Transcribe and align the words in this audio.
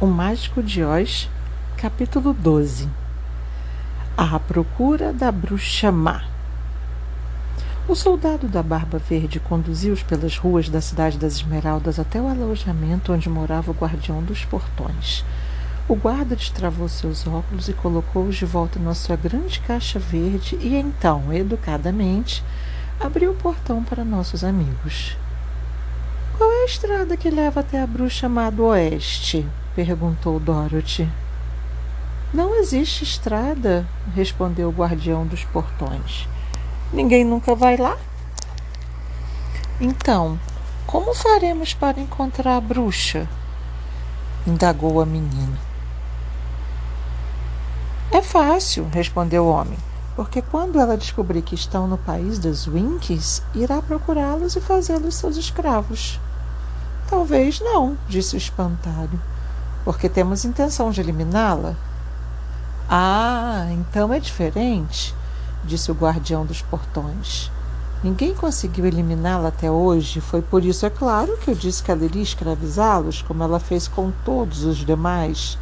O 0.00 0.06
Mágico 0.06 0.62
de 0.62 0.82
Oz, 0.82 1.28
capítulo 1.76 2.32
12 2.32 2.88
À 4.16 4.40
procura 4.40 5.12
da 5.12 5.30
bruxa 5.30 5.92
má. 5.92 6.24
O 7.86 7.94
soldado 7.94 8.48
da 8.48 8.62
Barba 8.62 8.96
Verde 8.96 9.38
conduziu-os 9.38 10.02
pelas 10.02 10.38
ruas 10.38 10.70
da 10.70 10.80
Cidade 10.80 11.18
das 11.18 11.34
Esmeraldas 11.34 11.98
até 11.98 12.18
o 12.18 12.28
alojamento 12.28 13.12
onde 13.12 13.28
morava 13.28 13.72
o 13.72 13.74
guardião 13.74 14.22
dos 14.22 14.42
portões. 14.42 15.22
O 15.86 15.94
guarda 15.94 16.34
destravou 16.34 16.88
seus 16.88 17.26
óculos 17.26 17.68
e 17.68 17.74
colocou-os 17.74 18.36
de 18.36 18.46
volta 18.46 18.78
na 18.78 18.94
sua 18.94 19.16
grande 19.16 19.60
caixa 19.60 19.98
verde 19.98 20.56
e 20.62 20.76
então, 20.76 21.30
educadamente, 21.30 22.42
abriu 22.98 23.32
o 23.32 23.36
portão 23.36 23.84
para 23.84 24.02
nossos 24.02 24.44
amigos. 24.44 25.14
Qual 26.38 26.50
é 26.50 26.62
a 26.62 26.64
estrada 26.64 27.18
que 27.18 27.28
leva 27.28 27.60
até 27.60 27.82
a 27.82 27.86
bruxa 27.86 28.30
má 28.30 28.48
do 28.48 28.64
oeste? 28.64 29.46
Perguntou 29.74 30.40
Dorothy. 30.40 31.08
Não 32.32 32.54
existe 32.56 33.04
estrada, 33.04 33.86
respondeu 34.14 34.68
o 34.68 34.72
guardião 34.72 35.26
dos 35.26 35.44
portões. 35.44 36.28
Ninguém 36.92 37.24
nunca 37.24 37.54
vai 37.54 37.76
lá? 37.76 37.96
Então, 39.80 40.38
como 40.86 41.14
faremos 41.14 41.74
para 41.74 42.00
encontrar 42.00 42.56
a 42.56 42.60
bruxa? 42.60 43.28
indagou 44.46 45.00
a 45.00 45.06
menina. 45.06 45.58
É 48.10 48.22
fácil, 48.22 48.88
respondeu 48.92 49.44
o 49.44 49.50
homem, 49.50 49.78
porque 50.16 50.42
quando 50.42 50.80
ela 50.80 50.96
descobrir 50.96 51.42
que 51.42 51.54
estão 51.54 51.86
no 51.86 51.98
país 51.98 52.38
das 52.38 52.66
Winkies, 52.66 53.42
irá 53.54 53.82
procurá-los 53.82 54.56
e 54.56 54.60
fazê-los 54.60 55.14
seus 55.14 55.36
escravos. 55.36 56.18
Talvez 57.08 57.60
não, 57.60 57.96
disse 58.08 58.34
o 58.34 58.38
espantalho 58.38 59.20
porque 59.84 60.08
temos 60.08 60.44
intenção 60.44 60.90
de 60.90 61.00
eliminá-la. 61.00 61.74
Ah, 62.88 63.68
então 63.70 64.12
é 64.12 64.18
diferente, 64.18 65.14
disse 65.64 65.90
o 65.90 65.94
guardião 65.94 66.44
dos 66.44 66.62
portões. 66.62 67.50
Ninguém 68.02 68.34
conseguiu 68.34 68.86
eliminá-la 68.86 69.48
até 69.48 69.70
hoje. 69.70 70.20
Foi 70.20 70.40
por 70.40 70.64
isso, 70.64 70.86
é 70.86 70.90
claro, 70.90 71.36
que 71.36 71.50
eu 71.50 71.54
disse 71.54 71.82
que 71.82 71.90
ela 71.90 72.04
iria 72.04 72.22
escravizá-los, 72.22 73.20
como 73.22 73.42
ela 73.42 73.60
fez 73.60 73.86
com 73.86 74.10
todos 74.24 74.64
os 74.64 74.78
demais. 74.78 75.58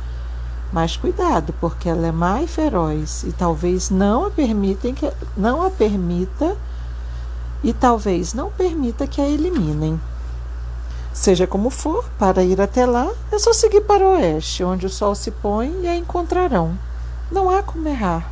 Mas 0.72 0.96
cuidado, 0.96 1.52
porque 1.60 1.88
ela 1.88 2.06
é 2.06 2.12
má 2.12 2.40
e 2.42 2.46
feroz, 2.46 3.24
e 3.24 3.32
talvez 3.32 3.90
não 3.90 4.26
a 4.26 4.30
permitem 4.30 4.94
que 4.94 5.10
não 5.36 5.62
a 5.62 5.70
permita 5.70 6.56
e 7.64 7.72
talvez 7.72 8.34
não 8.34 8.50
permita 8.50 9.06
que 9.06 9.20
a 9.20 9.28
eliminem. 9.28 10.00
Seja 11.12 11.46
como 11.46 11.70
for, 11.70 12.08
para 12.18 12.44
ir 12.44 12.60
até 12.60 12.86
lá, 12.86 13.10
é 13.32 13.38
só 13.38 13.52
seguir 13.52 13.80
para 13.82 14.04
o 14.04 14.12
oeste, 14.12 14.62
onde 14.62 14.86
o 14.86 14.90
sol 14.90 15.14
se 15.14 15.30
põe 15.30 15.82
e 15.82 15.88
a 15.88 15.96
encontrarão. 15.96 16.78
Não 17.30 17.50
há 17.50 17.62
como 17.62 17.88
errar. 17.88 18.30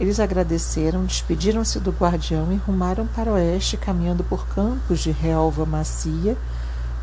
Eles 0.00 0.18
agradeceram, 0.18 1.04
despediram-se 1.04 1.78
do 1.78 1.92
guardião 1.92 2.52
e 2.52 2.56
rumaram 2.56 3.06
para 3.06 3.30
o 3.30 3.34
oeste, 3.34 3.76
caminhando 3.76 4.24
por 4.24 4.46
campos 4.48 5.00
de 5.00 5.10
relva 5.10 5.64
macia, 5.64 6.36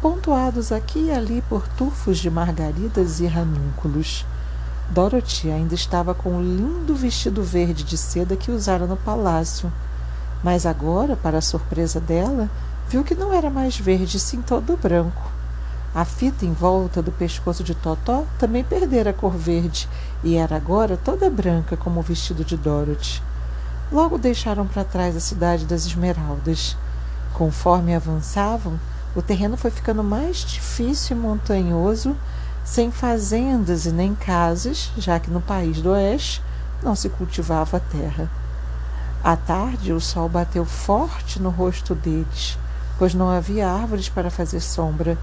pontuados 0.02 0.72
aqui 0.72 1.06
e 1.06 1.12
ali 1.12 1.42
por 1.48 1.68
tufos 1.68 2.18
de 2.18 2.30
margaridas 2.30 3.20
e 3.20 3.28
ranúnculos. 3.28 4.26
Dorothy 4.90 5.52
ainda 5.52 5.76
estava 5.76 6.14
com 6.16 6.38
o 6.38 6.42
lindo 6.42 6.96
vestido 6.96 7.44
verde 7.44 7.84
de 7.84 7.98
seda 7.98 8.36
que 8.36 8.52
usara 8.52 8.88
no 8.88 8.98
palácio, 8.98 9.72
mas 10.44 10.66
agora, 10.66 11.16
para 11.16 11.38
a 11.38 11.42
surpresa 11.42 12.00
dela, 12.00 12.50
viu 12.90 13.04
que 13.04 13.14
não 13.14 13.32
era 13.32 13.52
mais 13.52 13.78
verde, 13.78 14.20
sim 14.20 14.42
todo 14.42 14.76
branco. 14.76 15.32
A 15.94 16.04
fita 16.04 16.44
em 16.44 16.54
volta 16.54 17.04
do 17.04 17.12
pescoço 17.12 17.64
de 17.64 17.76
Totó 17.76 18.26
também 18.40 18.64
perdera 18.64 19.12
a 19.12 19.14
cor 19.14 19.38
verde 19.38 19.88
e 20.24 20.36
era 20.36 20.56
agora 20.56 20.98
toda 20.98 21.30
branca 21.30 21.78
como 21.78 22.00
o 22.00 22.04
vestido 22.04 22.44
de 22.44 22.58
Dorothy. 22.58 23.22
Logo 23.92 24.18
deixaram 24.18 24.66
para 24.66 24.84
trás 24.84 25.16
a 25.16 25.20
cidade 25.20 25.66
das 25.66 25.86
Esmeraldas. 25.86 26.76
Conforme 27.36 27.94
avançavam, 27.94 28.80
o 29.16 29.22
terreno 29.22 29.56
foi 29.56 29.70
ficando 29.70 30.04
mais 30.04 30.38
difícil 30.38 31.16
e 31.16 31.20
montanhoso, 31.20 32.18
sem 32.66 32.90
fazendas 32.90 33.86
e 33.86 33.92
nem 33.92 34.16
casas, 34.16 34.92
já 34.98 35.20
que 35.20 35.30
no 35.30 35.42
país 35.42 35.80
do 35.80 35.92
oeste 35.92 36.42
não 36.82 36.96
se 36.96 37.08
cultivava 37.08 37.78
a 37.78 37.80
terra. 37.80 38.28
À 39.24 39.36
tarde, 39.36 39.94
o 39.94 40.02
sol 40.02 40.28
bateu 40.28 40.66
forte 40.66 41.40
no 41.40 41.52
rosto 41.52 41.94
deles 41.94 42.58
pois 43.00 43.14
não 43.14 43.30
havia 43.30 43.72
árvores 43.72 44.10
para 44.10 44.30
fazer 44.30 44.60
sombra. 44.60 45.18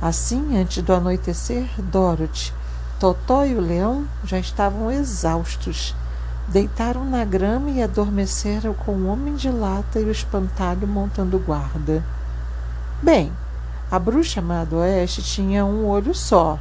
Assim, 0.00 0.58
antes 0.58 0.82
do 0.82 0.94
anoitecer, 0.94 1.68
Dorothy, 1.78 2.52
Totó 2.98 3.44
e 3.44 3.54
o 3.54 3.60
leão 3.60 4.06
já 4.24 4.38
estavam 4.38 4.90
exaustos. 4.90 5.94
Deitaram 6.48 7.04
na 7.04 7.24
grama 7.24 7.70
e 7.70 7.82
adormeceram 7.82 8.72
com 8.72 8.92
o 8.92 9.08
homem 9.08 9.34
de 9.34 9.50
lata 9.50 10.00
e 10.00 10.04
o 10.04 10.10
espantalho 10.10 10.88
montando 10.88 11.38
guarda. 11.38 12.02
Bem, 13.02 13.30
a 13.90 13.98
bruxa 13.98 14.40
má 14.40 14.64
do 14.64 14.76
oeste 14.76 15.22
tinha 15.22 15.64
um 15.64 15.86
olho 15.86 16.14
só, 16.14 16.58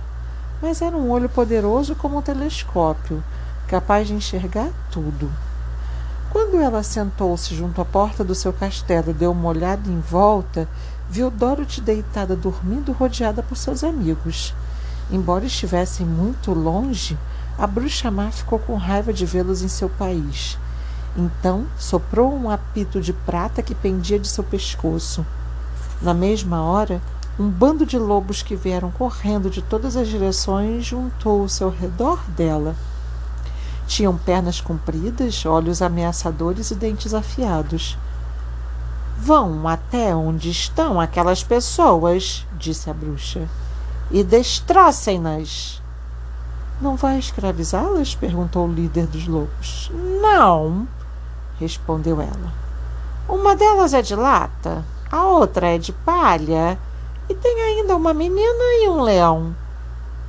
mas 0.61 0.81
era 0.81 0.97
um 0.97 1.09
olho 1.09 1.29
poderoso 1.29 1.95
como 1.95 2.17
um 2.17 2.21
telescópio, 2.21 3.23
capaz 3.67 4.07
de 4.07 4.13
enxergar 4.13 4.69
tudo. 4.91 5.31
Quando 6.31 6.61
ela 6.61 6.81
sentou-se 6.81 7.53
junto 7.53 7.81
à 7.81 7.85
porta 7.85 8.23
do 8.23 8.33
seu 8.33 8.53
castelo 8.53 9.09
e 9.09 9.13
deu 9.13 9.33
uma 9.33 9.49
olhada 9.49 9.89
em 9.89 9.99
volta, 9.99 10.65
viu 11.09 11.29
Dorothy 11.29 11.81
deitada 11.81 12.37
dormindo 12.37 12.93
rodeada 12.93 13.43
por 13.43 13.57
seus 13.57 13.83
amigos. 13.83 14.53
Embora 15.11 15.45
estivessem 15.45 16.05
muito 16.05 16.53
longe, 16.53 17.17
a 17.57 17.67
bruxa 17.67 18.09
má 18.09 18.31
ficou 18.31 18.59
com 18.59 18.77
raiva 18.77 19.11
de 19.11 19.25
vê-los 19.25 19.61
em 19.61 19.67
seu 19.67 19.89
país. 19.89 20.57
Então 21.17 21.65
soprou 21.77 22.33
um 22.33 22.49
apito 22.49 23.01
de 23.01 23.11
prata 23.11 23.61
que 23.61 23.75
pendia 23.75 24.17
de 24.17 24.29
seu 24.29 24.43
pescoço. 24.45 25.25
Na 26.01 26.13
mesma 26.13 26.63
hora, 26.63 27.01
um 27.37 27.49
bando 27.49 27.85
de 27.85 27.97
lobos 27.97 28.41
que 28.41 28.55
vieram 28.55 28.89
correndo 28.89 29.49
de 29.49 29.61
todas 29.61 29.97
as 29.97 30.07
direções 30.07 30.85
juntou-se 30.85 31.61
ao 31.61 31.69
redor 31.69 32.21
dela. 32.29 32.73
Tinham 33.91 34.15
pernas 34.17 34.61
compridas, 34.61 35.45
olhos 35.45 35.81
ameaçadores 35.81 36.71
e 36.71 36.75
dentes 36.75 37.13
afiados. 37.13 37.97
Vão 39.17 39.67
até 39.67 40.15
onde 40.15 40.49
estão 40.49 40.97
aquelas 40.97 41.43
pessoas, 41.43 42.47
disse 42.57 42.89
a 42.89 42.93
bruxa, 42.93 43.49
e 44.09 44.23
destrocem-nas. 44.23 45.81
Não 46.79 46.95
vai 46.95 47.19
escravizá-las? 47.19 48.15
perguntou 48.15 48.65
o 48.65 48.73
líder 48.73 49.07
dos 49.07 49.27
lobos. 49.27 49.91
Não, 50.21 50.87
respondeu 51.59 52.21
ela. 52.21 52.53
Uma 53.27 53.57
delas 53.57 53.93
é 53.93 54.01
de 54.01 54.15
lata, 54.15 54.85
a 55.11 55.25
outra 55.25 55.67
é 55.67 55.77
de 55.77 55.91
palha, 55.91 56.79
e 57.27 57.35
tem 57.35 57.61
ainda 57.61 57.97
uma 57.97 58.13
menina 58.13 58.63
e 58.85 58.87
um 58.87 59.01
leão. 59.01 59.53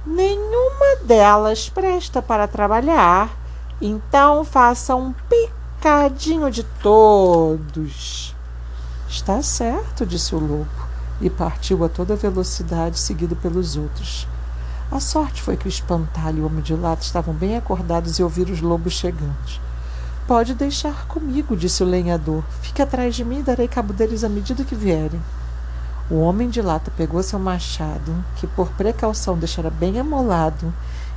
Nenhuma 0.05 0.97
delas 1.05 1.69
presta 1.69 2.21
para 2.21 2.49
trabalhar 2.49 3.31
então 3.85 4.45
faça 4.45 4.95
um 4.95 5.13
picadinho 5.13 6.51
de 6.51 6.63
todos. 6.63 8.33
Está 9.09 9.43
certo, 9.43 10.07
disse 10.07 10.35
o 10.35 10.39
lobo, 10.39 10.69
e 11.21 11.29
partiu 11.29 11.85
a 11.85 11.89
toda 11.89 12.15
velocidade, 12.15 12.99
seguido 12.99 13.35
pelos 13.35 13.77
outros. 13.77 14.29
A 14.91 15.01
sorte 15.01 15.43
foi 15.43 15.57
que 15.57 15.67
o 15.67 15.69
espantalho 15.69 16.39
e 16.39 16.41
o 16.43 16.47
homem 16.47 16.63
de 16.63 16.75
lata 16.75 17.03
estavam 17.03 17.35
bem 17.35 17.57
acordados 17.57 18.19
e 18.19 18.23
ouviram 18.23 18.53
os 18.53 18.61
lobos 18.61 18.93
chegando. 18.93 19.61
Pode 20.29 20.55
deixar 20.55 21.07
comigo, 21.07 21.57
disse 21.57 21.83
o 21.83 21.87
lenhador. 21.87 22.45
Fique 22.61 22.81
atrás 22.81 23.17
de 23.17 23.25
mim 23.25 23.41
e 23.41 23.43
darei 23.43 23.67
cabo 23.67 23.93
deles 23.93 24.23
à 24.23 24.29
medida 24.29 24.63
que 24.63 24.77
vierem. 24.77 25.21
O 26.09 26.21
homem 26.21 26.49
de 26.49 26.63
lata 26.63 26.93
pegou 26.97 27.23
seu 27.23 27.39
machado, 27.39 28.25
que 28.37 28.47
por 28.47 28.69
precaução 28.73 29.37
deixara 29.37 29.71
bem 29.71 29.99
amolado, 29.99 30.73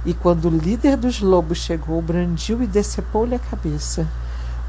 e 0.06 0.14
quando 0.14 0.46
o 0.46 0.58
líder 0.58 0.96
dos 0.96 1.20
lobos 1.20 1.58
chegou, 1.58 2.00
brandiu 2.02 2.62
e 2.62 2.68
decepou-lhe 2.68 3.34
a 3.34 3.40
cabeça. 3.40 4.08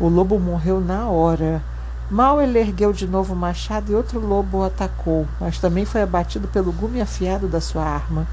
O 0.00 0.08
lobo 0.08 0.38
morreu 0.38 0.80
na 0.80 1.08
hora. 1.08 1.62
Mal 2.10 2.40
ele 2.40 2.58
ergueu 2.58 2.92
de 2.92 3.06
novo 3.06 3.34
o 3.34 3.36
machado 3.36 3.92
e 3.92 3.94
outro 3.94 4.18
lobo 4.18 4.58
o 4.58 4.64
atacou, 4.64 5.26
mas 5.38 5.58
também 5.58 5.84
foi 5.84 6.02
abatido 6.02 6.48
pelo 6.48 6.72
gume 6.72 7.00
afiado 7.00 7.48
da 7.48 7.60
sua 7.60 7.84
arma. 7.84 8.26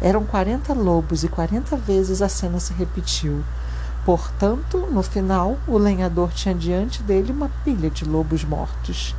Eram 0.00 0.24
quarenta 0.24 0.72
lobos 0.72 1.24
e 1.24 1.28
quarenta 1.28 1.76
vezes 1.76 2.22
a 2.22 2.28
cena 2.28 2.60
se 2.60 2.72
repetiu. 2.72 3.42
Portanto, 4.04 4.86
no 4.92 5.02
final, 5.02 5.56
o 5.66 5.78
lenhador 5.78 6.30
tinha 6.32 6.54
diante 6.54 7.02
dele 7.02 7.32
uma 7.32 7.50
pilha 7.64 7.88
de 7.90 8.04
lobos 8.04 8.44
mortos. 8.44 9.16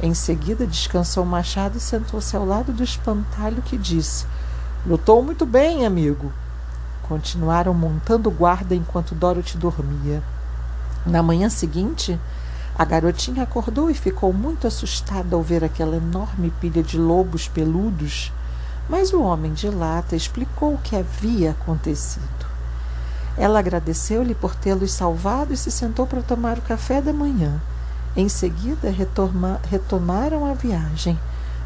Em 0.00 0.14
seguida, 0.14 0.66
descansou 0.66 1.22
o 1.22 1.26
machado 1.26 1.76
e 1.76 1.80
sentou-se 1.80 2.34
ao 2.34 2.44
lado 2.44 2.72
do 2.72 2.82
espantalho 2.82 3.62
que 3.62 3.76
disse: 3.76 4.26
Lutou 4.86 5.22
muito 5.22 5.44
bem, 5.44 5.84
amigo. 5.84 6.32
Continuaram 7.12 7.74
montando 7.74 8.30
guarda 8.30 8.74
enquanto 8.74 9.14
Dorothy 9.14 9.58
dormia. 9.58 10.22
Na 11.04 11.22
manhã 11.22 11.50
seguinte, 11.50 12.18
a 12.74 12.86
garotinha 12.86 13.42
acordou 13.42 13.90
e 13.90 13.94
ficou 13.94 14.32
muito 14.32 14.66
assustada 14.66 15.36
ao 15.36 15.42
ver 15.42 15.62
aquela 15.62 15.96
enorme 15.96 16.50
pilha 16.58 16.82
de 16.82 16.96
lobos 16.96 17.46
peludos. 17.46 18.32
mas 18.88 19.12
o 19.12 19.22
homem 19.22 19.52
de 19.52 19.68
lata 19.68 20.16
explicou 20.16 20.74
o 20.74 20.78
que 20.78 20.96
havia 20.96 21.52
acontecido. 21.52 22.46
Ela 23.36 23.58
agradeceu-lhe 23.58 24.34
por 24.34 24.54
tê-los 24.54 24.92
salvado 24.92 25.52
e 25.52 25.56
se 25.56 25.70
sentou 25.70 26.06
para 26.06 26.22
tomar 26.22 26.58
o 26.58 26.62
café 26.62 27.00
da 27.00 27.12
manhã. 27.12 27.60
Em 28.16 28.28
seguida, 28.28 28.90
retoma, 28.90 29.60
retomaram 29.70 30.44
a 30.44 30.54
viagem. 30.54 31.18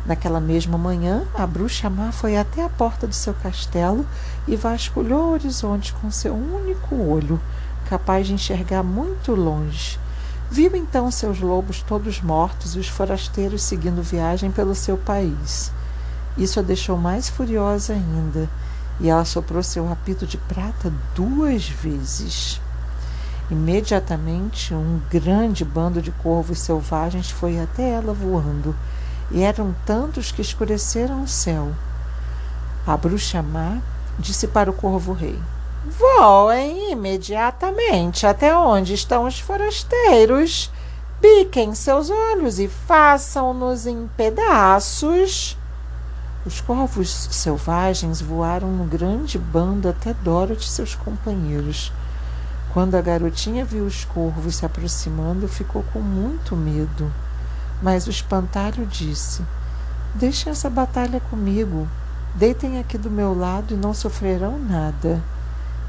Naquela 0.06 0.38
mesma 0.38 0.78
manhã, 0.78 1.24
a 1.34 1.44
bruxa 1.44 1.90
má 1.90 2.12
foi 2.12 2.36
até 2.36 2.62
a 2.64 2.68
porta 2.68 3.08
do 3.08 3.14
seu 3.14 3.34
castelo 3.34 4.06
e 4.46 4.54
vasculhou 4.54 5.30
o 5.30 5.32
horizonte 5.32 5.92
com 5.94 6.12
seu 6.12 6.32
único 6.32 6.94
olho, 6.94 7.40
capaz 7.88 8.28
de 8.28 8.32
enxergar 8.32 8.84
muito 8.84 9.34
longe. 9.34 9.98
Viu 10.48 10.76
então 10.76 11.10
seus 11.10 11.40
lobos 11.40 11.82
todos 11.82 12.20
mortos 12.20 12.76
e 12.76 12.78
os 12.78 12.86
forasteiros 12.86 13.62
seguindo 13.62 14.00
viagem 14.00 14.52
pelo 14.52 14.76
seu 14.76 14.96
país. 14.96 15.72
Isso 16.38 16.60
a 16.60 16.62
deixou 16.62 16.96
mais 16.96 17.28
furiosa 17.28 17.92
ainda, 17.92 18.48
e 19.00 19.08
ela 19.08 19.24
soprou 19.24 19.60
seu 19.60 19.90
apito 19.90 20.24
de 20.24 20.36
prata 20.36 20.92
duas 21.16 21.68
vezes. 21.68 22.60
Imediatamente, 23.50 24.72
um 24.72 25.00
grande 25.10 25.64
bando 25.64 26.00
de 26.00 26.12
corvos 26.12 26.60
selvagens 26.60 27.28
foi 27.28 27.58
até 27.58 27.90
ela 27.90 28.12
voando 28.12 28.72
e 29.31 29.43
eram 29.43 29.75
tantos 29.84 30.31
que 30.31 30.43
escureceram 30.43 31.23
o 31.23 31.28
céu. 31.28 31.73
A 32.87 32.96
bruxa 32.96 33.43
má 33.43 33.78
disse 34.19 34.46
para 34.46 34.70
o 34.70 34.75
corvo-rei: 34.75 35.38
Voem 35.87 36.93
imediatamente 36.93 38.26
até 38.26 38.56
onde 38.56 38.94
estão 38.94 39.25
os 39.25 39.38
forasteiros. 39.38 40.70
Piquem 41.20 41.75
seus 41.75 42.11
olhos 42.11 42.58
e 42.58 42.69
façam-nos 42.69 43.87
em 43.87 44.08
pedaços. 44.17 45.56
Os 46.44 46.61
corvos 46.61 47.08
selvagens 47.31 48.20
voaram 48.20 48.69
no 48.69 48.84
grande 48.84 49.38
bando 49.38 49.88
até 49.88 50.14
Dorothy 50.14 50.64
e 50.64 50.69
seus 50.69 50.94
companheiros. 50.94 51.93
Quando 52.73 52.94
a 52.94 53.00
garotinha 53.00 53.64
viu 53.64 53.84
os 53.84 54.05
corvos 54.05 54.56
se 54.56 54.67
aproximando, 54.67 55.49
ficou 55.49 55.82
com 55.93 56.00
muito 56.00 56.55
medo. 56.55 57.11
Mas 57.82 58.06
o 58.06 58.11
espantalho 58.11 58.87
disse: 58.87 59.43
Deixem 60.14 60.50
essa 60.50 60.70
batalha 60.70 61.20
comigo. 61.20 61.87
Deitem 62.34 62.78
aqui 62.78 62.96
do 62.96 63.11
meu 63.11 63.38
lado 63.38 63.75
e 63.75 63.76
não 63.76 63.93
sofrerão 63.93 64.58
nada. 64.58 65.23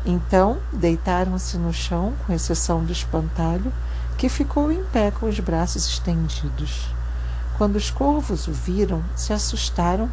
Então 0.05 0.57
deitaram-se 0.71 1.57
no 1.57 1.73
chão, 1.73 2.13
com 2.25 2.33
exceção 2.33 2.83
do 2.83 2.91
espantalho, 2.91 3.71
que 4.17 4.27
ficou 4.27 4.71
em 4.71 4.83
pé 4.85 5.11
com 5.11 5.27
os 5.27 5.39
braços 5.39 5.85
estendidos. 5.85 6.93
Quando 7.57 7.77
os 7.77 7.89
corvos 7.89 8.47
o 8.47 8.51
viram, 8.51 9.01
se 9.15 9.31
assustaram, 9.31 10.09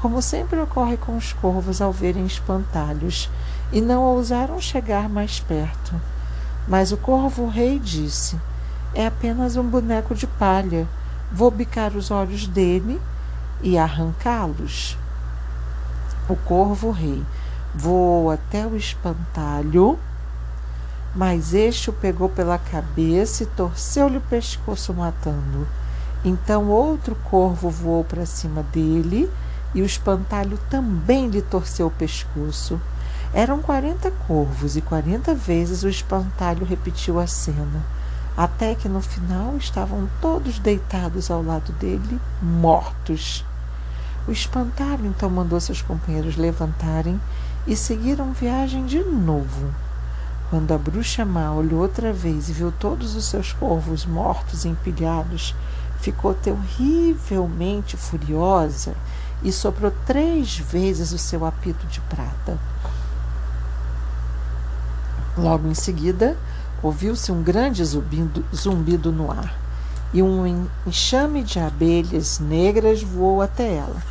como 0.00 0.20
sempre 0.20 0.60
ocorre 0.60 0.96
com 0.96 1.16
os 1.16 1.32
corvos 1.32 1.80
ao 1.80 1.92
verem 1.92 2.26
espantalhos, 2.26 3.30
e 3.72 3.80
não 3.80 4.02
ousaram 4.02 4.60
chegar 4.60 5.08
mais 5.08 5.40
perto. 5.40 5.94
Mas 6.68 6.92
o 6.92 6.96
corvo-rei 6.98 7.78
disse: 7.78 8.38
É 8.94 9.06
apenas 9.06 9.56
um 9.56 9.64
boneco 9.64 10.14
de 10.14 10.26
palha 10.26 10.86
Vou 11.32 11.50
bicar 11.50 11.96
os 11.96 12.10
olhos 12.10 12.46
dele 12.46 13.00
e 13.62 13.78
arrancá-los. 13.78 14.96
O 16.28 16.36
corvo-rei 16.36 17.24
voou 17.74 18.30
até 18.30 18.66
o 18.66 18.76
espantalho, 18.76 19.98
mas 21.14 21.54
este 21.54 21.90
o 21.90 21.92
pegou 21.92 22.28
pela 22.28 22.58
cabeça 22.58 23.42
e 23.42 23.46
torceu-lhe 23.46 24.18
o 24.18 24.22
pescoço, 24.22 24.94
matando. 24.94 25.66
Então 26.24 26.68
outro 26.68 27.16
corvo 27.30 27.68
voou 27.68 28.04
para 28.04 28.26
cima 28.26 28.62
dele 28.62 29.30
e 29.74 29.82
o 29.82 29.86
espantalho 29.86 30.58
também 30.70 31.28
lhe 31.28 31.42
torceu 31.42 31.88
o 31.88 31.90
pescoço. 31.90 32.80
Eram 33.32 33.60
quarenta 33.60 34.10
corvos 34.26 34.76
e 34.76 34.80
quarenta 34.80 35.34
vezes 35.34 35.82
o 35.82 35.88
espantalho 35.88 36.64
repetiu 36.64 37.18
a 37.18 37.26
cena 37.26 37.93
até 38.36 38.74
que 38.74 38.88
no 38.88 39.00
final 39.00 39.56
estavam 39.56 40.08
todos 40.20 40.58
deitados 40.58 41.30
ao 41.30 41.42
lado 41.42 41.72
dele, 41.72 42.20
mortos. 42.42 43.44
O 44.26 44.32
espantalho 44.32 45.06
então 45.06 45.30
mandou 45.30 45.60
seus 45.60 45.82
companheiros 45.82 46.36
levantarem 46.36 47.20
e 47.66 47.76
seguiram 47.76 48.32
viagem 48.32 48.86
de 48.86 48.98
novo. 49.04 49.72
Quando 50.50 50.72
a 50.72 50.78
bruxa 50.78 51.24
má 51.24 51.52
olhou 51.52 51.80
outra 51.80 52.12
vez 52.12 52.48
e 52.48 52.52
viu 52.52 52.72
todos 52.72 53.14
os 53.14 53.24
seus 53.24 53.52
corvos 53.52 54.04
mortos 54.04 54.64
e 54.64 54.68
empilhados, 54.68 55.54
ficou 56.00 56.34
terrivelmente 56.34 57.96
furiosa 57.96 58.94
e 59.42 59.52
soprou 59.52 59.92
três 60.06 60.58
vezes 60.58 61.12
o 61.12 61.18
seu 61.18 61.44
apito 61.44 61.86
de 61.86 62.00
prata. 62.02 62.58
Logo 65.36 65.66
em 65.68 65.74
seguida, 65.74 66.36
Ouviu-se 66.84 67.32
um 67.32 67.42
grande 67.42 67.82
zumbido, 67.82 68.44
zumbido 68.54 69.10
no 69.10 69.30
ar 69.30 69.58
e 70.12 70.22
um 70.22 70.68
enxame 70.86 71.42
de 71.42 71.58
abelhas 71.58 72.38
negras 72.38 73.02
voou 73.02 73.40
até 73.40 73.76
ela. 73.76 74.02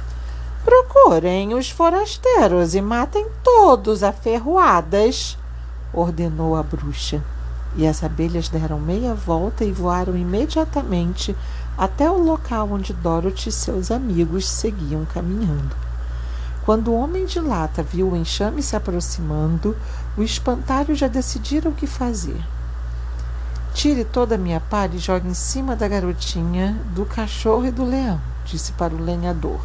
Procurem 0.66 1.54
os 1.54 1.70
forasteiros 1.70 2.74
e 2.74 2.82
matem 2.82 3.28
todos 3.44 4.02
a 4.02 4.12
ferroadas, 4.12 5.38
ordenou 5.94 6.56
a 6.56 6.64
bruxa. 6.64 7.24
E 7.76 7.86
as 7.86 8.04
abelhas 8.04 8.50
deram 8.50 8.80
meia 8.80 9.14
volta 9.14 9.64
e 9.64 9.72
voaram 9.72 10.18
imediatamente 10.18 11.36
até 11.78 12.10
o 12.10 12.18
local 12.18 12.70
onde 12.72 12.92
Dorothy 12.92 13.50
e 13.50 13.52
seus 13.52 13.92
amigos 13.92 14.50
seguiam 14.50 15.06
caminhando. 15.06 15.76
Quando 16.66 16.88
o 16.88 16.96
homem 16.96 17.28
de 17.28 17.40
lata 17.40 17.84
viu 17.84 18.10
o 18.10 18.18
enxame 18.18 18.64
se 18.64 18.76
aproximando, 18.76 19.78
o 20.18 20.24
espantalho 20.24 20.96
já 20.96 21.08
decidira 21.08 21.70
o 21.70 21.74
que 21.74 21.86
fazer. 21.86 22.44
Tire 23.74 24.06
toda 24.06 24.36
a 24.36 24.38
minha 24.38 24.60
palha 24.60 24.96
e 24.96 25.00
jogue 25.00 25.28
em 25.28 25.34
cima 25.34 25.76
da 25.76 25.88
garotinha, 25.88 26.80
do 26.94 27.06
cachorro 27.06 27.66
e 27.66 27.72
do 27.72 27.84
leão, 27.84 28.22
disse 28.46 28.72
para 28.74 28.94
o 28.94 29.02
lenhador. 29.02 29.60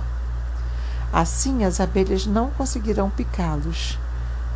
Assim 1.13 1.63
as 1.63 1.79
abelhas 1.79 2.25
não 2.25 2.49
conseguirão 2.51 3.11
picá-los. 3.11 3.99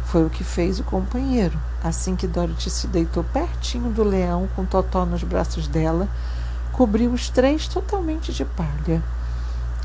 Foi 0.06 0.25
o 0.25 0.31
que 0.31 0.43
fez 0.43 0.81
o 0.81 0.84
companheiro. 0.84 1.58
Assim 1.84 2.16
que 2.16 2.26
Dorothy 2.26 2.70
se 2.70 2.87
deitou 2.87 3.22
pertinho 3.25 3.90
do 3.90 4.02
leão, 4.02 4.49
com 4.56 4.64
Totó 4.64 5.04
nos 5.04 5.22
braços 5.22 5.69
dela, 5.69 6.08
cobriu 6.72 7.12
os 7.12 7.28
três 7.28 7.69
totalmente 7.69 8.32
de 8.32 8.46
palha. 8.46 9.02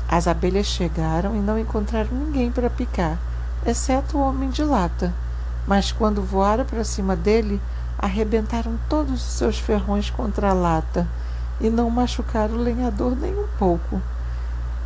As 0.08 0.26
abelhas 0.26 0.66
chegaram 0.66 1.36
e 1.36 1.40
não 1.40 1.58
encontraram 1.58 2.10
ninguém 2.10 2.50
para 2.50 2.70
picar, 2.70 3.18
exceto 3.66 4.16
o 4.16 4.22
homem 4.22 4.48
de 4.48 4.64
lata. 4.64 5.12
Mas 5.66 5.92
quando 5.92 6.22
voaram 6.22 6.64
para 6.64 6.82
cima 6.84 7.14
dele, 7.14 7.60
arrebentaram 7.98 8.78
todos 8.88 9.14
os 9.14 9.32
seus 9.32 9.58
ferrões 9.58 10.08
contra 10.08 10.50
a 10.50 10.54
lata 10.54 11.06
e 11.60 11.68
não 11.68 11.90
machucaram 11.90 12.54
o 12.54 12.62
lenhador 12.62 13.16
nem 13.16 13.34
um 13.34 13.48
pouco. 13.58 14.00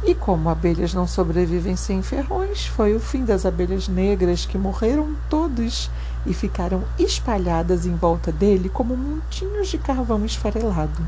E 0.05 0.15
como 0.15 0.49
abelhas 0.49 0.93
não 0.93 1.07
sobrevivem 1.07 1.77
sem 1.77 2.03
ferrões, 2.03 2.67
foi 2.67 2.95
o 2.95 2.99
fim 2.99 3.25
das 3.25 3.47
abelhas 3.47 3.87
negras 3.87 4.45
que 4.45 4.59
morreram 4.59 5.15
todas 5.31 5.91
e 6.27 6.35
ficaram 6.35 6.83
espalhadas 6.99 7.87
em 7.87 7.95
volta 7.95 8.33
dele 8.33 8.69
como 8.69 8.97
montinhos 8.97 9.69
de 9.69 9.79
carvão 9.79 10.25
esfarelado. 10.25 11.07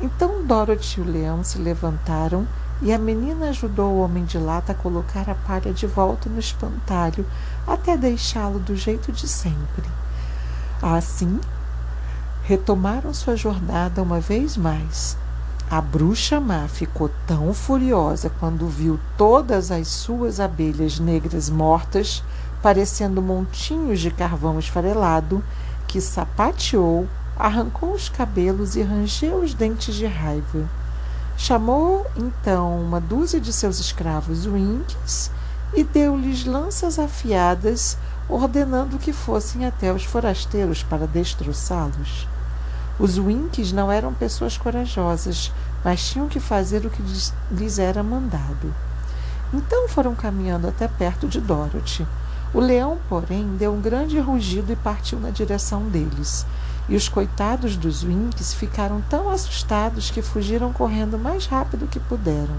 Então 0.00 0.44
Dorothy 0.44 1.00
e 1.00 1.02
o 1.02 1.04
leão 1.04 1.44
se 1.44 1.58
levantaram 1.58 2.46
e 2.80 2.92
a 2.92 2.98
menina 2.98 3.48
ajudou 3.48 3.92
o 3.92 4.00
homem 4.00 4.24
de 4.24 4.38
lata 4.38 4.72
a 4.72 4.74
colocar 4.74 5.28
a 5.28 5.34
palha 5.34 5.72
de 5.72 5.86
volta 5.86 6.28
no 6.28 6.38
espantalho 6.38 7.26
até 7.66 7.96
deixá-lo 7.96 8.58
do 8.58 8.76
jeito 8.76 9.10
de 9.10 9.26
sempre. 9.26 9.84
Assim, 10.82 11.40
retomaram 12.42 13.14
sua 13.14 13.34
jornada 13.34 14.02
uma 14.02 14.20
vez 14.20 14.56
mais. 14.56 15.16
A 15.70 15.80
bruxa 15.80 16.38
má 16.38 16.68
ficou 16.68 17.10
tão 17.26 17.52
furiosa 17.54 18.30
quando 18.38 18.68
viu 18.68 19.00
todas 19.16 19.70
as 19.70 19.88
suas 19.88 20.38
abelhas 20.38 21.00
negras 21.00 21.50
mortas, 21.50 22.22
parecendo 22.62 23.22
montinhos 23.22 24.00
de 24.00 24.10
carvão 24.10 24.58
esfarelado, 24.58 25.42
que 25.88 26.00
sapateou, 26.00 27.08
arrancou 27.36 27.92
os 27.92 28.08
cabelos 28.08 28.76
e 28.76 28.82
rangeu 28.82 29.38
os 29.38 29.54
dentes 29.54 29.94
de 29.94 30.06
raiva. 30.06 30.68
Chamou 31.36 32.06
então 32.16 32.80
uma 32.80 33.00
dúzia 33.00 33.40
de 33.40 33.52
seus 33.52 33.80
escravos 33.80 34.46
winks 34.46 35.30
e 35.74 35.82
deu-lhes 35.82 36.44
lanças 36.44 36.98
afiadas 36.98 37.98
ordenando 38.28 38.98
que 38.98 39.12
fossem 39.12 39.66
até 39.66 39.92
os 39.92 40.04
forasteiros 40.04 40.82
para 40.82 41.06
destroçá-los. 41.06 42.26
Os 42.98 43.18
Winks 43.18 43.72
não 43.72 43.92
eram 43.92 44.14
pessoas 44.14 44.56
corajosas, 44.56 45.52
mas 45.84 46.08
tinham 46.08 46.28
que 46.28 46.40
fazer 46.40 46.84
o 46.86 46.90
que 46.90 47.02
lhes 47.50 47.78
era 47.78 48.02
mandado. 48.02 48.74
Então 49.52 49.88
foram 49.88 50.14
caminhando 50.14 50.66
até 50.66 50.88
perto 50.88 51.28
de 51.28 51.40
Dorothy. 51.40 52.06
O 52.54 52.58
leão, 52.60 52.98
porém, 53.08 53.56
deu 53.56 53.74
um 53.74 53.80
grande 53.80 54.18
rugido 54.18 54.72
e 54.72 54.76
partiu 54.76 55.20
na 55.20 55.30
direção 55.30 55.82
deles. 55.88 56.46
E 56.88 56.96
os 56.96 57.08
coitados 57.08 57.76
dos 57.76 58.02
Winks 58.02 58.54
ficaram 58.54 59.02
tão 59.10 59.28
assustados 59.28 60.10
que 60.10 60.22
fugiram 60.22 60.72
correndo 60.72 61.14
o 61.14 61.18
mais 61.18 61.46
rápido 61.46 61.86
que 61.86 62.00
puderam. 62.00 62.56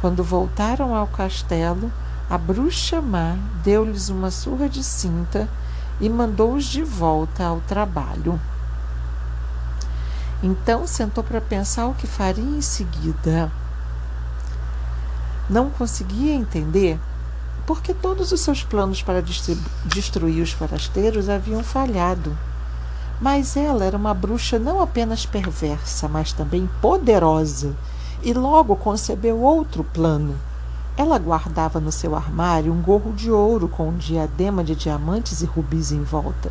Quando 0.00 0.22
voltaram 0.22 0.94
ao 0.94 1.06
castelo, 1.06 1.90
A 2.30 2.38
bruxa 2.38 3.00
má 3.00 3.36
deu-lhes 3.64 4.08
uma 4.08 4.30
surra 4.30 4.68
de 4.68 4.84
cinta 4.84 5.48
e 6.00 6.08
mandou-os 6.08 6.64
de 6.64 6.84
volta 6.84 7.44
ao 7.44 7.60
trabalho. 7.62 8.40
Então 10.40 10.86
sentou 10.86 11.24
para 11.24 11.40
pensar 11.40 11.88
o 11.88 11.94
que 11.94 12.06
faria 12.06 12.44
em 12.44 12.60
seguida. 12.60 13.50
Não 15.48 15.70
conseguia 15.70 16.32
entender 16.32 17.00
porque 17.66 17.92
todos 17.92 18.30
os 18.30 18.40
seus 18.40 18.62
planos 18.62 19.02
para 19.02 19.20
destruir 19.84 20.40
os 20.40 20.52
forasteiros 20.52 21.28
haviam 21.28 21.64
falhado. 21.64 22.38
Mas 23.20 23.56
ela 23.56 23.84
era 23.84 23.96
uma 23.96 24.14
bruxa 24.14 24.56
não 24.56 24.80
apenas 24.80 25.26
perversa, 25.26 26.06
mas 26.06 26.32
também 26.32 26.70
poderosa, 26.80 27.74
e 28.22 28.32
logo 28.32 28.76
concebeu 28.76 29.40
outro 29.40 29.82
plano. 29.82 30.36
Ela 30.96 31.18
guardava 31.18 31.80
no 31.80 31.92
seu 31.92 32.14
armário 32.14 32.72
um 32.72 32.82
gorro 32.82 33.12
de 33.12 33.30
ouro 33.30 33.68
com 33.68 33.88
um 33.88 33.96
diadema 33.96 34.62
de 34.62 34.74
diamantes 34.74 35.40
e 35.40 35.46
rubis 35.46 35.92
em 35.92 36.02
volta. 36.02 36.50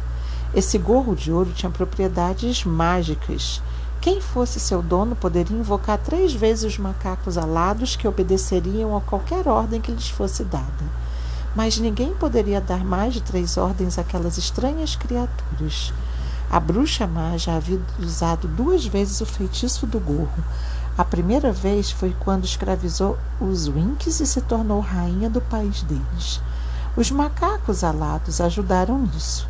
Esse 0.53 0.77
gorro 0.77 1.15
de 1.15 1.31
ouro 1.31 1.51
tinha 1.51 1.69
propriedades 1.69 2.63
mágicas. 2.63 3.62
Quem 4.01 4.22
fosse 4.22 4.60
seu 4.60 4.81
dono 4.81 5.15
poderia 5.15 5.58
invocar 5.58 5.98
três 5.98 6.34
vezes 6.34 6.63
os 6.63 6.77
macacos 6.77 7.38
alados 7.38 7.96
que 7.96 8.08
obedeceriam 8.08 8.96
a 8.96 9.01
qualquer 9.01 9.48
ordem 9.48 9.81
que 9.81 9.91
lhes 9.91 10.10
fosse 10.10 10.43
dada. 10.43 10.86
Mas 11.55 11.77
ninguém 11.77 12.13
poderia 12.13 12.62
dar 12.62 12.84
mais 12.84 13.13
de 13.13 13.22
três 13.22 13.58
ordens 13.58 14.00
àquelas 14.00 14.38
estranhas 14.38 14.96
criaturas. 14.96 15.93
A 16.50 16.60
bruxa 16.60 17.05
má 17.05 17.38
já 17.38 17.58
havia 17.58 17.79
usado 18.00 18.48
duas 18.48 18.84
vezes 18.86 19.22
o 19.22 19.25
feitiço 19.25 19.86
do 19.86 20.00
gorro. 20.00 20.43
A 21.00 21.06
primeira 21.06 21.53
vez 21.53 21.89
foi 21.89 22.13
quando 22.20 22.44
escravizou 22.44 23.18
os 23.39 23.70
Winks 23.70 24.20
e 24.20 24.27
se 24.27 24.41
tornou 24.41 24.82
rainha 24.82 25.29
do 25.29 25.39
país 25.39 25.82
deles. 25.82 26.41
Os 26.94 27.10
macacos 27.10 27.86
alados 27.86 28.41
ajudaram 28.41 29.00
nisso. 29.03 29.48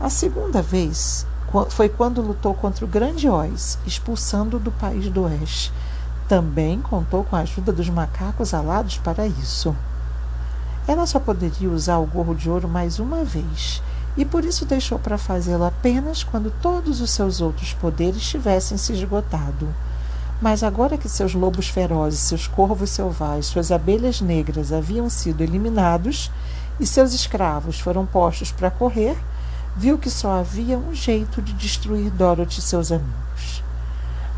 A 0.00 0.10
segunda 0.10 0.60
vez 0.60 1.24
foi 1.70 1.88
quando 1.88 2.20
lutou 2.20 2.52
contra 2.52 2.84
o 2.84 2.88
Grande 2.88 3.28
Oz, 3.28 3.78
expulsando-o 3.86 4.58
do 4.58 4.72
país 4.72 5.08
do 5.08 5.22
Oeste. 5.22 5.72
Também 6.26 6.80
contou 6.80 7.22
com 7.22 7.36
a 7.36 7.42
ajuda 7.42 7.70
dos 7.70 7.88
macacos 7.88 8.52
alados 8.52 8.98
para 8.98 9.24
isso. 9.24 9.72
Ela 10.88 11.06
só 11.06 11.20
poderia 11.20 11.70
usar 11.70 11.98
o 11.98 12.06
gorro 12.06 12.34
de 12.34 12.50
ouro 12.50 12.66
mais 12.66 12.98
uma 12.98 13.22
vez 13.22 13.80
e 14.16 14.24
por 14.24 14.44
isso 14.44 14.64
deixou 14.64 14.98
para 14.98 15.16
fazê-lo 15.16 15.62
apenas 15.62 16.24
quando 16.24 16.52
todos 16.60 17.00
os 17.00 17.10
seus 17.12 17.40
outros 17.40 17.72
poderes 17.72 18.28
tivessem 18.28 18.76
se 18.76 18.92
esgotado. 18.92 19.68
Mas 20.42 20.64
agora 20.64 20.98
que 20.98 21.08
seus 21.08 21.34
lobos 21.34 21.68
ferozes, 21.68 22.18
seus 22.18 22.48
corvos 22.48 22.90
selvagens, 22.90 23.46
suas 23.46 23.70
abelhas 23.70 24.20
negras 24.20 24.72
haviam 24.72 25.08
sido 25.08 25.40
eliminados 25.40 26.32
e 26.80 26.86
seus 26.86 27.12
escravos 27.12 27.78
foram 27.78 28.04
postos 28.04 28.50
para 28.50 28.68
correr, 28.68 29.16
viu 29.76 29.96
que 29.96 30.10
só 30.10 30.40
havia 30.40 30.76
um 30.76 30.92
jeito 30.92 31.40
de 31.40 31.52
destruir 31.52 32.10
Dorothy 32.10 32.58
e 32.58 32.62
seus 32.62 32.90
amigos. 32.90 33.62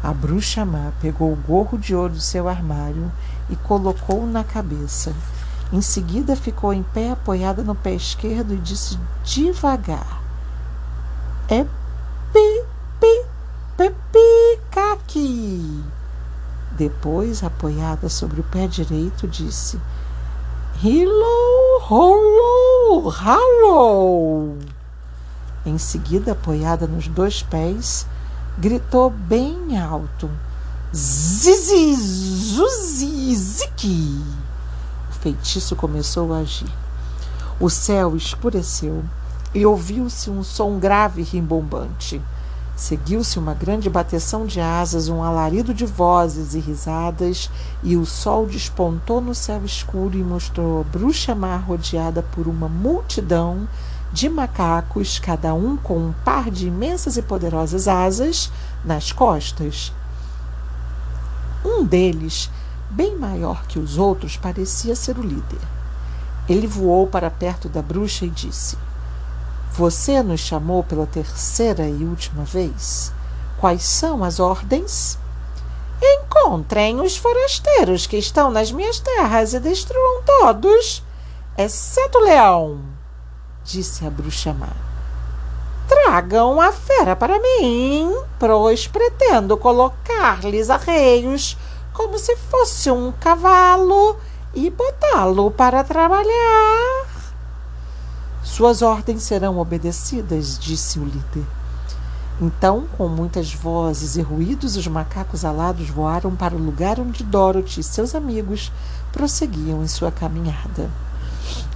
A 0.03 0.13
bruxa 0.13 0.63
má 0.67 0.93
pegou 1.01 1.33
o 1.33 1.37
gorro 1.37 1.79
de 1.79 1.95
ouro 1.95 2.13
do 2.13 2.21
seu 2.21 2.51
armário 2.51 3.11
e 3.49 3.57
colocou-o 3.57 4.27
na 4.27 4.45
cabeça. 4.45 5.15
Em 5.73 5.81
seguida, 5.81 6.37
ficou 6.37 6.75
em 6.75 6.83
pé 6.83 7.13
apoiada 7.13 7.63
no 7.63 7.75
pé 7.75 7.95
esquerdo 7.95 8.53
e 8.53 8.59
disse 8.59 8.99
devagar: 9.25 10.21
É 11.49 11.65
pi, 11.65 12.65
pi, 13.01 13.25
pi, 13.79 14.54
caqui. 14.75 15.83
Depois, 16.73 17.45
apoiada 17.45 18.09
sobre 18.09 18.41
o 18.41 18.45
pé 18.45 18.67
direito, 18.67 19.29
disse: 19.29 19.81
Hello, 20.83 21.81
hello, 21.89 23.13
hello. 23.13 24.59
Em 25.65 25.79
seguida, 25.79 26.33
apoiada 26.33 26.87
nos 26.87 27.07
dois 27.07 27.43
pés, 27.43 28.07
gritou 28.59 29.09
bem 29.09 29.79
alto: 29.79 30.29
Zizi, 30.93 31.95
zuzi, 31.95 33.37
ziqui 33.37 34.45
feitiço 35.25 35.75
começou 35.75 36.35
a 36.35 36.41
agir. 36.41 36.71
O 37.59 37.71
céu 37.71 38.15
escureceu 38.15 39.03
e 39.55 39.65
ouviu-se 39.65 40.29
um 40.29 40.43
som 40.45 40.79
grave 40.79 41.23
e 41.23 41.25
rimbombante. 41.25 42.21
Seguiu-se 42.77 43.39
uma 43.39 43.55
grande 43.55 43.89
bateção 43.89 44.45
de 44.45 44.61
asas, 44.61 45.09
um 45.09 45.23
alarido 45.23 45.73
de 45.73 45.87
vozes 45.87 46.55
e 46.55 46.59
risadas, 46.59 47.49
e 47.85 47.97
o 47.97 48.05
sol 48.05 48.47
despontou 48.47 49.21
no 49.21 49.35
céu 49.35 49.65
escuro 49.65 50.19
e 50.19 50.25
mostrou 50.25 50.81
a 50.81 50.85
bruxa 50.85 51.37
má 51.37 51.57
rodeada 51.57 52.21
por 52.21 52.49
uma 52.49 52.69
multidão 52.69 53.69
de 54.13 54.29
macacos, 54.29 55.21
cada 55.21 55.55
um 55.55 55.77
com 55.77 55.99
um 55.99 56.15
par 56.25 56.51
de 56.51 56.67
imensas 56.67 57.17
e 57.17 57.23
poderosas 57.23 57.87
asas 57.87 58.51
nas 58.85 59.13
costas. 59.13 59.93
Um 61.65 61.85
deles 61.85 62.51
bem 62.91 63.17
maior 63.17 63.67
que 63.67 63.79
os 63.79 63.99
outros, 63.99 64.37
parecia 64.37 64.97
ser 64.97 65.17
o 65.19 65.23
líder. 65.23 65.61
Ele 66.49 66.67
voou 66.67 67.07
para 67.07 67.31
perto 67.31 67.69
da 67.69 67.81
bruxa 67.81 68.27
e 68.27 68.31
disse: 68.31 68.77
Você 69.77 70.23
nos 70.23 70.39
chamou 70.39 70.85
pela 70.85 71.05
terceira 71.05 71.85
e 71.89 72.05
última 72.05 72.45
vez? 72.45 73.13
Quais 73.59 73.83
são 73.83 74.23
as 74.23 74.39
ordens? 74.39 75.19
Encontrem 76.01 77.01
os 77.01 77.17
forasteiros 77.17 78.07
que 78.07 78.17
estão 78.17 78.53
nas 78.53 78.71
minhas 78.71 79.01
terras 79.01 79.53
e 79.53 79.59
destruam 79.59 80.23
todos, 80.23 81.03
exceto 81.59 82.19
o 82.19 82.23
leão, 82.23 82.83
disse 83.65 84.07
a 84.07 84.11
bruxa 84.11 84.55
má. 84.55 84.69
Tragam 85.89 86.61
a 86.61 86.71
fera 86.71 87.17
para 87.17 87.41
mim, 87.41 88.17
pois 88.39 88.87
pretendo 88.87 89.57
colocar-lhes 89.57 90.71
arreios 90.71 91.57
como 91.93 92.17
se 92.17 92.37
fosse 92.37 92.93
um 92.93 93.11
cavalo 93.11 94.17
e 94.55 94.71
botá-lo 94.71 95.51
para 95.51 95.83
trabalhar. 95.83 97.14
Suas 98.45 98.83
ordens 98.83 99.23
serão 99.23 99.59
obedecidas, 99.59 100.59
disse 100.59 100.99
o 100.99 101.05
líder. 101.05 101.47
Então, 102.39 102.85
com 102.99 103.09
muitas 103.09 103.55
vozes 103.55 104.17
e 104.17 104.21
ruídos, 104.21 104.77
os 104.77 104.87
macacos 104.87 105.47
alados 105.47 105.89
voaram 105.89 106.37
para 106.37 106.55
o 106.55 106.63
lugar 106.63 107.01
onde 107.01 107.25
Dorothy 107.25 107.81
e 107.81 107.83
seus 107.83 108.15
amigos 108.15 108.71
prosseguiam 109.11 109.83
em 109.83 109.89
sua 109.89 110.13
caminhada. 110.13 110.91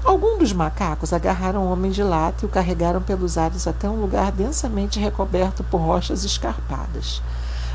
Alguns 0.05 0.39
dos 0.41 0.53
macacos 0.53 1.11
agarraram 1.15 1.65
o 1.65 1.73
homem 1.73 1.91
de 1.91 2.03
lata 2.03 2.45
e 2.45 2.47
o 2.47 2.51
carregaram 2.51 3.01
pelos 3.01 3.39
ares 3.39 3.67
até 3.67 3.89
um 3.89 4.01
lugar 4.01 4.31
densamente 4.31 5.01
recoberto 5.01 5.65
por 5.65 5.79
rochas 5.79 6.23
escarpadas. 6.23 7.23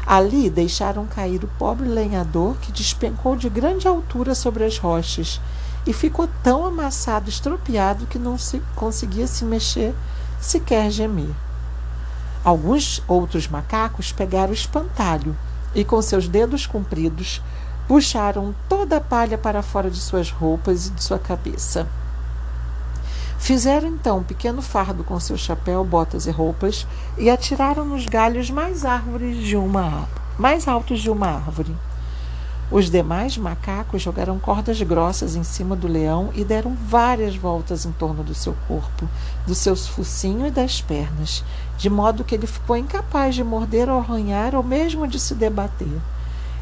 Ali 0.06 0.52
deixaram 0.52 1.08
cair 1.08 1.44
o 1.44 1.50
pobre 1.58 1.88
lenhador 1.88 2.58
que 2.58 2.72
despencou 2.72 3.36
de 3.36 3.50
grande 3.50 3.88
altura 3.88 4.36
sobre 4.36 4.64
as 4.64 4.78
rochas 4.78 5.42
e 5.86 5.94
ficou 5.94 6.30
tão 6.42 6.66
amassado, 6.66 7.30
estropiado, 7.30 8.06
que 8.06 8.18
não 8.18 8.38
se 8.38 8.62
conseguia 8.75 9.28
se 9.28 9.44
mexer, 9.44 9.94
sequer 10.40 10.90
gemer. 10.90 11.34
Alguns 12.44 13.02
outros 13.08 13.48
macacos 13.48 14.12
pegaram 14.12 14.52
o 14.52 14.54
espantalho 14.54 15.36
e, 15.74 15.84
com 15.84 16.02
seus 16.02 16.28
dedos 16.28 16.66
compridos, 16.66 17.42
puxaram 17.88 18.54
toda 18.68 18.98
a 18.98 19.02
palha 19.02 19.38
para 19.38 19.62
fora 19.62 19.90
de 19.90 20.00
suas 20.00 20.30
roupas 20.30 20.88
e 20.88 20.90
de 20.92 21.04
sua 21.04 21.20
cabeça. 21.20 21.88
Fizeram 23.38 23.90
então 23.90 24.20
um 24.20 24.24
pequeno 24.24 24.62
fardo 24.62 25.04
com 25.04 25.20
seu 25.20 25.38
chapéu, 25.38 25.84
botas 25.84 26.28
e 26.28 26.32
roupas 26.32 26.88
e 27.18 27.30
atiraram 27.30 27.84
nos 27.84 28.06
galhos 28.06 28.50
mais 28.50 28.86
árvores 28.86 29.38
de 29.38 29.58
uma 29.58 30.08
mais 30.38 30.68
altos 30.68 31.02
de 31.02 31.10
uma 31.10 31.28
árvore. 31.28 31.75
Os 32.74 32.89
demais 32.89 33.38
macacos 33.38 34.01
jogaram 34.01 34.39
cordas 34.39 34.82
grossas 34.82 35.36
em 35.36 35.44
cima 35.44 35.75
do 35.75 35.88
leão 35.88 36.32
e 36.34 36.44
deram 36.44 36.74
várias 36.74 37.36
voltas 37.36 37.86
em 37.86 37.92
torno 37.92 38.24
do 38.24 38.34
seu 38.34 38.56
corpo, 38.68 39.08
do 39.46 39.53
seu 39.53 39.75
focinho 39.75 40.48
e 40.48 40.50
das 40.50 40.82
pernas, 40.82 41.44
de 41.77 41.88
modo 41.88 42.24
que 42.24 42.34
ele 42.34 42.48
ficou 42.48 42.75
incapaz 42.75 43.36
de 43.36 43.44
morder 43.44 43.88
ou 43.92 44.00
arranhar 44.00 44.56
ou 44.56 44.63
mesmo 44.63 45.08
de 45.08 45.20
se 45.20 45.36
debater. 45.36 46.01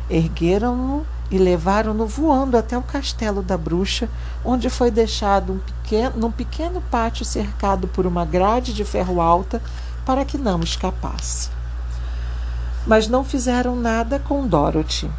Ergueram-no 0.10 1.06
e 1.32 1.38
levaram-no 1.38 2.06
voando 2.06 2.58
até 2.58 2.78
o 2.78 2.84
castelo 2.84 3.42
da 3.42 3.58
bruxa, 3.58 4.10
onde 4.44 4.70
foi 4.70 4.92
deixado 4.92 5.54
um 5.54 5.60
pequeno, 5.60 6.18
num 6.18 6.32
pequeno 6.32 6.82
pátio 6.92 7.24
cercado 7.24 7.88
por 7.88 8.06
uma 8.06 8.26
grade 8.26 8.74
de 8.74 8.84
ferro 8.84 9.22
alta 9.22 9.62
para 10.06 10.26
que 10.26 10.38
não 10.38 10.60
escapasse. 10.60 11.50
Mas 12.86 13.08
não 13.08 13.24
fizeram 13.24 13.78
nada 13.78 14.20
com 14.20 14.46
Dorothy. 14.46 15.10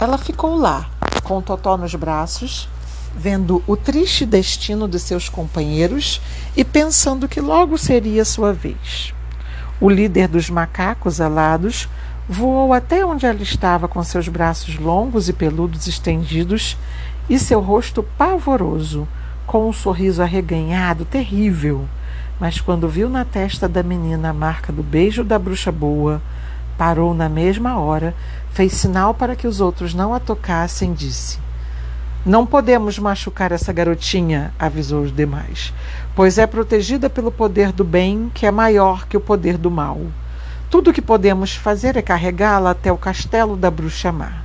Ela 0.00 0.16
ficou 0.16 0.56
lá, 0.56 0.88
com 1.22 1.42
Totó 1.42 1.76
nos 1.76 1.94
braços, 1.94 2.66
vendo 3.14 3.62
o 3.66 3.76
triste 3.76 4.24
destino 4.24 4.88
de 4.88 4.98
seus 4.98 5.28
companheiros 5.28 6.22
e 6.56 6.64
pensando 6.64 7.28
que 7.28 7.38
logo 7.38 7.76
seria 7.76 8.24
sua 8.24 8.50
vez. 8.50 9.12
O 9.78 9.90
líder 9.90 10.26
dos 10.26 10.48
macacos 10.48 11.20
alados 11.20 11.86
voou 12.26 12.72
até 12.72 13.04
onde 13.04 13.26
ela 13.26 13.42
estava 13.42 13.86
com 13.86 14.02
seus 14.02 14.26
braços 14.26 14.78
longos 14.78 15.28
e 15.28 15.34
peludos 15.34 15.86
estendidos 15.86 16.78
e 17.28 17.38
seu 17.38 17.60
rosto 17.60 18.02
pavoroso, 18.02 19.06
com 19.46 19.68
um 19.68 19.72
sorriso 19.72 20.22
arreganhado 20.22 21.04
terrível. 21.04 21.86
Mas 22.40 22.58
quando 22.58 22.88
viu 22.88 23.10
na 23.10 23.26
testa 23.26 23.68
da 23.68 23.82
menina 23.82 24.30
a 24.30 24.34
marca 24.34 24.72
do 24.72 24.82
beijo 24.82 25.22
da 25.22 25.38
bruxa 25.38 25.70
boa, 25.70 26.22
parou 26.78 27.12
na 27.12 27.28
mesma 27.28 27.78
hora, 27.78 28.14
fez 28.52 28.72
sinal 28.72 29.14
para 29.14 29.36
que 29.36 29.46
os 29.46 29.60
outros 29.60 29.94
não 29.94 30.12
a 30.12 30.20
tocassem 30.20 30.92
disse: 30.92 31.38
Não 32.24 32.44
podemos 32.44 32.98
machucar 32.98 33.52
essa 33.52 33.72
garotinha, 33.72 34.52
avisou 34.58 35.02
os 35.02 35.14
demais, 35.14 35.72
pois 36.14 36.38
é 36.38 36.46
protegida 36.46 37.08
pelo 37.08 37.32
poder 37.32 37.72
do 37.72 37.84
bem 37.84 38.30
que 38.34 38.46
é 38.46 38.50
maior 38.50 39.06
que 39.06 39.16
o 39.16 39.20
poder 39.20 39.56
do 39.56 39.70
mal. 39.70 40.00
Tudo 40.68 40.90
o 40.90 40.92
que 40.92 41.02
podemos 41.02 41.54
fazer 41.54 41.96
é 41.96 42.02
carregá-la 42.02 42.70
até 42.70 42.92
o 42.92 42.98
castelo 42.98 43.56
da 43.56 43.70
bruxa 43.70 44.12
má. 44.12 44.42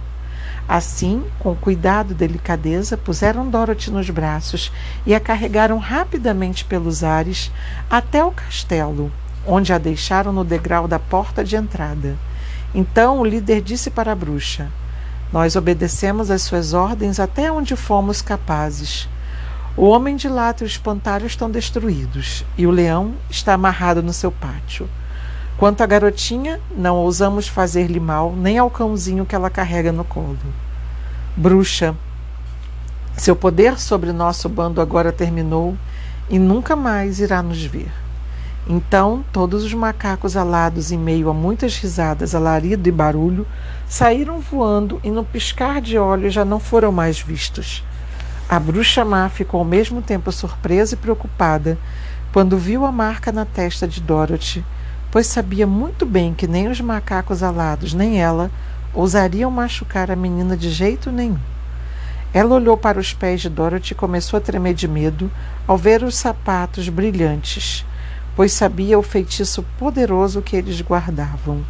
Assim, 0.68 1.24
com 1.38 1.56
cuidado 1.56 2.12
e 2.12 2.16
delicadeza, 2.16 2.98
puseram 2.98 3.48
Dorothy 3.48 3.92
nos 3.92 4.10
braços 4.10 4.72
e 5.06 5.14
a 5.14 5.20
carregaram 5.20 5.78
rapidamente 5.78 6.66
pelos 6.66 7.04
ares 7.04 7.52
até 7.88 8.26
o 8.26 8.32
castelo, 8.32 9.12
onde 9.46 9.72
a 9.72 9.78
deixaram 9.78 10.34
no 10.34 10.44
degrau 10.44 10.88
da 10.88 10.98
porta 10.98 11.44
de 11.44 11.56
entrada. 11.56 12.18
Então 12.78 13.22
o 13.22 13.26
líder 13.26 13.62
disse 13.62 13.90
para 13.90 14.12
a 14.12 14.16
bruxa: 14.16 14.68
Nós 15.32 15.56
obedecemos 15.56 16.30
às 16.30 16.42
suas 16.42 16.74
ordens 16.74 17.22
até 17.22 17.50
onde 17.50 17.74
fomos 17.74 18.22
capazes. 18.22 19.08
O 19.78 19.86
homem 19.86 20.18
de 20.18 20.28
lata 20.28 20.64
e 20.64 20.68
o 20.68 20.68
espantalho 20.68 21.26
estão 21.26 21.50
destruídos, 21.50 22.44
e 22.58 22.68
o 22.68 22.72
leão 22.72 23.14
está 23.30 23.54
amarrado 23.54 24.04
no 24.04 24.12
seu 24.12 24.30
pátio. 24.30 24.90
Quanto 25.58 25.82
à 25.82 25.86
garotinha, 25.86 26.60
não 26.76 26.98
ousamos 26.98 27.48
fazer-lhe 27.48 28.00
mal, 28.00 28.36
nem 28.36 28.58
ao 28.58 28.70
cãozinho 28.70 29.26
que 29.26 29.36
ela 29.36 29.50
carrega 29.50 29.94
no 29.94 30.04
colo. 30.04 30.38
Bruxa, 31.38 31.96
seu 33.16 33.38
poder 33.38 33.80
sobre 33.80 34.12
nosso 34.12 34.50
bando 34.50 34.82
agora 34.82 35.14
terminou 35.14 35.78
e 36.30 36.38
nunca 36.38 36.76
mais 36.76 37.22
irá 37.22 37.42
nos 37.42 37.64
ver. 37.64 38.05
Então, 38.68 39.24
todos 39.32 39.64
os 39.64 39.74
macacos 39.74 40.36
alados, 40.36 40.92
em 40.92 40.98
meio 40.98 41.30
a 41.30 41.34
muitas 41.34 41.78
risadas, 41.78 42.34
alarido 42.34 42.90
e 42.90 42.92
barulho, 42.92 43.46
saíram 43.88 44.40
voando 44.40 45.00
e, 45.04 45.10
no 45.10 45.24
piscar 45.24 45.80
de 45.80 45.98
olhos, 45.98 46.34
já 46.34 46.44
não 46.44 46.60
foram 46.60 46.92
mais 46.92 47.20
vistos. 47.20 47.84
A 48.50 48.60
bruxa 48.60 49.06
má 49.06 49.30
ficou 49.30 49.60
ao 49.60 49.66
mesmo 49.66 50.02
tempo 50.02 50.32
surpresa 50.32 50.96
e 50.96 50.98
preocupada 50.98 51.78
quando 52.34 52.58
viu 52.58 52.86
a 52.86 52.92
marca 52.92 53.32
na 53.32 53.46
testa 53.46 53.88
de 53.88 54.02
Dorothy 54.02 54.64
pois 55.16 55.28
sabia 55.28 55.66
muito 55.66 56.06
bem 56.06 56.34
que 56.34 56.46
nem 56.46 56.68
os 56.68 56.82
macacos 56.82 57.42
alados, 57.42 57.94
nem 57.94 58.22
ela, 58.22 58.52
ousariam 58.94 59.50
machucar 59.50 60.12
a 60.12 60.16
menina 60.16 60.58
de 60.58 60.70
jeito 60.70 61.10
nenhum. 61.10 61.40
Ela 62.34 62.56
olhou 62.56 62.76
para 62.76 63.00
os 63.00 63.14
pés 63.14 63.40
de 63.40 63.48
Dorothy 63.48 63.94
e 63.94 63.96
começou 63.96 64.36
a 64.36 64.42
tremer 64.42 64.74
de 64.74 64.90
medo 64.90 65.32
ao 65.66 65.78
ver 65.78 66.04
os 66.04 66.18
sapatos 66.18 66.90
brilhantes, 66.90 67.86
pois 68.36 68.52
sabia 68.52 69.00
o 69.00 69.04
feitiço 69.04 69.64
poderoso 69.78 70.42
que 70.42 70.56
eles 70.56 70.82
guardavam. 70.82 71.66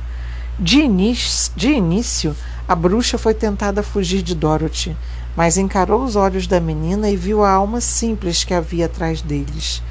De 0.60 0.80
início, 0.80 1.52
de 1.56 1.70
início, 1.70 2.36
a 2.68 2.74
bruxa 2.76 3.18
foi 3.18 3.34
tentada 3.34 3.84
fugir 3.84 4.22
de 4.22 4.34
Dorothy, 4.34 4.96
mas 5.36 5.58
encarou 5.58 6.04
os 6.04 6.16
olhos 6.16 6.48
da 6.48 6.60
menina 6.60 7.10
e 7.10 7.16
viu 7.16 7.44
a 7.44 7.52
alma 7.52 7.82
simples 7.82 8.44
que 8.44 8.54
havia 8.54 8.86
atrás 8.86 9.22
deles 9.22 9.82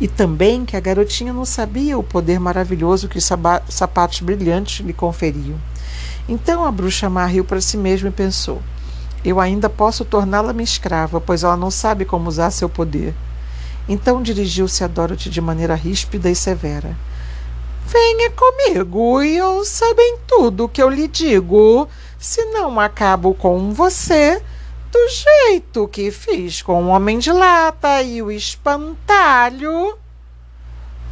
e 0.00 0.06
também 0.06 0.64
que 0.64 0.76
a 0.76 0.80
garotinha 0.80 1.32
não 1.32 1.44
sabia 1.44 1.98
o 1.98 2.02
poder 2.02 2.38
maravilhoso 2.38 3.08
que 3.08 3.18
os 3.18 3.24
sapatos 3.68 4.20
brilhantes 4.20 4.84
lhe 4.84 4.92
conferiam. 4.92 5.56
Então 6.28 6.64
a 6.64 6.70
bruxa 6.70 7.08
má 7.08 7.24
riu 7.24 7.44
para 7.44 7.60
si 7.60 7.76
mesma 7.76 8.08
e 8.08 8.12
pensou: 8.12 8.60
Eu 9.24 9.40
ainda 9.40 9.70
posso 9.70 10.04
torná-la 10.04 10.52
minha 10.52 10.64
escrava, 10.64 11.20
pois 11.20 11.44
ela 11.44 11.56
não 11.56 11.70
sabe 11.70 12.04
como 12.04 12.28
usar 12.28 12.50
seu 12.50 12.68
poder. 12.68 13.14
Então 13.88 14.22
dirigiu-se 14.22 14.82
a 14.82 14.86
Dorothy 14.86 15.30
de 15.30 15.40
maneira 15.40 15.74
ríspida 15.74 16.28
e 16.30 16.34
severa. 16.34 16.96
Venha 17.86 18.30
comigo 18.32 19.22
e 19.22 19.40
ouça 19.40 19.94
bem 19.94 20.18
tudo 20.26 20.64
o 20.64 20.68
que 20.68 20.82
eu 20.82 20.90
lhe 20.90 21.06
digo. 21.06 21.88
Se 22.18 22.44
não 22.46 22.80
acabo 22.80 23.32
com 23.32 23.72
você, 23.72 24.42
do 24.90 25.08
jeito 25.08 25.86
que 25.88 26.10
fiz 26.10 26.62
com 26.62 26.84
o 26.84 26.88
Homem 26.88 27.18
de 27.18 27.30
Lata 27.30 28.02
e 28.02 28.22
o 28.22 28.30
Espantalho. 28.30 29.96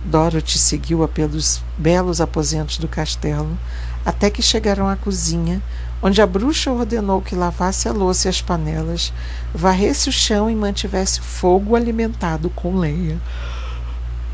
Dorothy 0.05 0.59
seguiu-a 0.59 1.09
pelos 1.09 1.62
belos 1.79 2.20
aposentos 2.20 2.79
do 2.79 2.88
castelo 2.88 3.57
até 4.05 4.31
que 4.31 4.42
chegaram 4.42 4.88
à 4.88 4.96
cozinha, 4.96 5.62
onde 6.05 6.21
a 6.21 6.27
bruxa 6.27 6.71
ordenou 6.71 7.23
que 7.23 7.35
lavasse 7.35 7.88
a 7.88 7.93
louça 7.93 8.29
e 8.29 8.31
as 8.31 8.43
panelas, 8.43 9.11
varresse 9.55 10.11
o 10.11 10.12
chão 10.12 10.51
e 10.51 10.55
mantivesse 10.55 11.19
fogo 11.19 11.75
alimentado 11.75 12.51
com 12.51 12.77
lenha. 12.77 13.19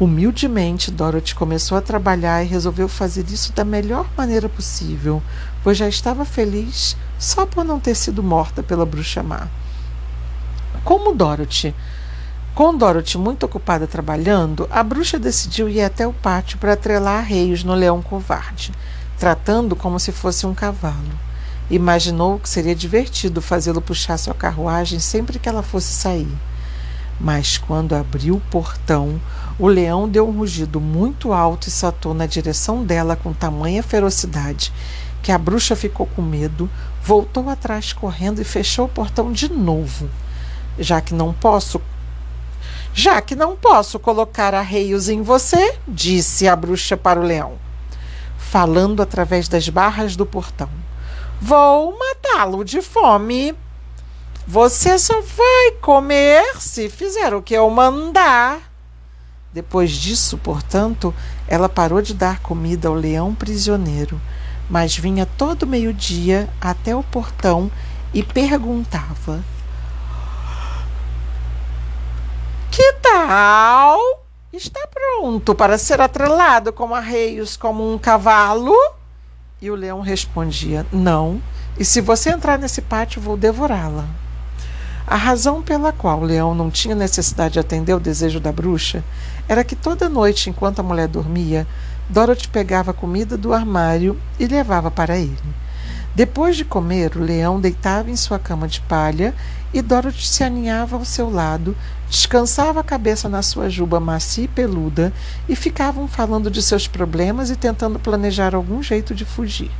Humildemente, 0.00 0.90
Dorothy 0.90 1.32
começou 1.32 1.78
a 1.78 1.80
trabalhar 1.80 2.42
e 2.42 2.48
resolveu 2.48 2.88
fazer 2.88 3.24
isso 3.28 3.52
da 3.52 3.64
melhor 3.64 4.08
maneira 4.16 4.48
possível, 4.48 5.22
pois 5.62 5.78
já 5.78 5.88
estava 5.88 6.24
feliz 6.24 6.96
só 7.16 7.46
por 7.46 7.64
não 7.64 7.78
ter 7.78 7.94
sido 7.94 8.20
morta 8.20 8.64
pela 8.64 8.84
bruxa 8.84 9.22
má. 9.22 9.46
Como 10.82 11.14
Dorothy, 11.14 11.72
com 12.52 12.76
Dorothy 12.76 13.16
muito 13.16 13.46
ocupada 13.46 13.86
trabalhando, 13.86 14.66
a 14.72 14.82
bruxa 14.82 15.20
decidiu 15.20 15.68
ir 15.68 15.82
até 15.82 16.04
o 16.04 16.12
pátio 16.12 16.58
para 16.58 16.72
atrelar 16.72 17.18
arreios 17.18 17.62
no 17.62 17.74
leão 17.74 18.02
covarde, 18.02 18.72
tratando 19.16 19.76
como 19.76 20.00
se 20.00 20.10
fosse 20.10 20.44
um 20.46 20.54
cavalo. 20.54 21.29
Imaginou 21.70 22.38
que 22.38 22.48
seria 22.48 22.74
divertido 22.74 23.40
fazê-lo 23.40 23.80
puxar 23.80 24.18
sua 24.18 24.34
carruagem 24.34 24.98
sempre 24.98 25.38
que 25.38 25.48
ela 25.48 25.62
fosse 25.62 25.92
sair. 25.92 26.28
Mas 27.20 27.58
quando 27.58 27.94
abriu 27.94 28.36
o 28.36 28.40
portão, 28.50 29.20
o 29.58 29.66
leão 29.66 30.08
deu 30.08 30.28
um 30.28 30.32
rugido 30.32 30.80
muito 30.80 31.32
alto 31.32 31.68
e 31.68 31.70
saltou 31.70 32.12
na 32.12 32.26
direção 32.26 32.82
dela 32.82 33.14
com 33.14 33.32
tamanha 33.32 33.82
ferocidade 33.82 34.72
que 35.22 35.30
a 35.30 35.38
bruxa 35.38 35.76
ficou 35.76 36.06
com 36.06 36.22
medo, 36.22 36.68
voltou 37.02 37.48
atrás 37.48 37.92
correndo 37.92 38.40
e 38.40 38.44
fechou 38.44 38.86
o 38.86 38.88
portão 38.88 39.32
de 39.32 39.50
novo. 39.50 40.08
Já 40.78 41.00
que 41.00 41.14
não 41.14 41.32
posso 41.32 41.80
já 42.92 43.20
que 43.20 43.36
não 43.36 43.54
posso 43.54 44.00
colocar 44.00 44.52
arreios 44.52 45.08
em 45.08 45.22
você, 45.22 45.76
disse 45.86 46.48
a 46.48 46.56
bruxa 46.56 46.96
para 46.96 47.20
o 47.20 47.22
leão, 47.22 47.52
falando 48.36 49.00
através 49.00 49.46
das 49.46 49.68
barras 49.68 50.16
do 50.16 50.26
portão. 50.26 50.68
Vou 51.40 51.98
matá-lo 51.98 52.64
de 52.64 52.82
fome. 52.82 53.54
Você 54.46 54.98
só 54.98 55.20
vai 55.20 55.70
comer 55.80 56.56
se 56.58 56.88
fizer 56.88 57.34
o 57.34 57.42
que 57.42 57.54
eu 57.54 57.68
mandar. 57.70 58.60
Depois 59.52 59.90
disso, 59.90 60.38
portanto, 60.38 61.14
ela 61.48 61.68
parou 61.68 62.00
de 62.02 62.14
dar 62.14 62.40
comida 62.40 62.88
ao 62.88 62.94
leão 62.94 63.34
prisioneiro 63.34 64.20
mas 64.70 64.96
vinha 64.96 65.26
todo 65.26 65.66
meio-dia 65.66 66.48
até 66.60 66.94
o 66.94 67.02
portão 67.02 67.70
e 68.14 68.22
perguntava: 68.22 69.42
Que 72.70 72.92
tal? 73.02 73.98
Está 74.52 74.86
pronto 74.86 75.54
para 75.56 75.76
ser 75.76 76.00
atrelado 76.00 76.72
com 76.72 76.94
arreios 76.94 77.56
como 77.56 77.92
um 77.92 77.98
cavalo? 77.98 78.74
E 79.62 79.70
o 79.70 79.74
leão 79.74 80.00
respondia: 80.00 80.86
Não, 80.90 81.38
e 81.78 81.84
se 81.84 82.00
você 82.00 82.30
entrar 82.30 82.58
nesse 82.58 82.80
pátio, 82.80 83.20
vou 83.20 83.36
devorá-la. 83.36 84.06
A 85.06 85.16
razão 85.16 85.60
pela 85.60 85.92
qual 85.92 86.20
o 86.20 86.24
leão 86.24 86.54
não 86.54 86.70
tinha 86.70 86.94
necessidade 86.94 87.54
de 87.54 87.60
atender 87.60 87.92
o 87.92 88.00
desejo 88.00 88.40
da 88.40 88.50
bruxa 88.50 89.04
era 89.46 89.62
que 89.62 89.76
toda 89.76 90.08
noite, 90.08 90.48
enquanto 90.48 90.78
a 90.78 90.82
mulher 90.82 91.08
dormia, 91.08 91.66
Dorothy 92.08 92.48
pegava 92.48 92.94
comida 92.94 93.36
do 93.36 93.52
armário 93.52 94.18
e 94.38 94.46
levava 94.46 94.90
para 94.90 95.18
ele. 95.18 95.36
Depois 96.14 96.56
de 96.56 96.64
comer, 96.64 97.16
o 97.16 97.22
leão 97.22 97.60
deitava 97.60 98.10
em 98.10 98.16
sua 98.16 98.38
cama 98.38 98.66
de 98.66 98.80
palha 98.80 99.32
e 99.72 99.80
Dorothy 99.80 100.26
se 100.26 100.42
aninhava 100.42 100.96
ao 100.96 101.04
seu 101.04 101.30
lado, 101.30 101.76
descansava 102.08 102.80
a 102.80 102.84
cabeça 102.84 103.28
na 103.28 103.42
sua 103.42 103.70
juba 103.70 104.00
macia 104.00 104.44
e 104.44 104.48
peluda 104.48 105.12
e 105.48 105.54
ficavam 105.54 106.08
falando 106.08 106.50
de 106.50 106.60
seus 106.60 106.88
problemas 106.88 107.48
e 107.48 107.56
tentando 107.56 108.00
planejar 108.00 108.56
algum 108.56 108.82
jeito 108.82 109.14
de 109.14 109.24
fugir. 109.24 109.70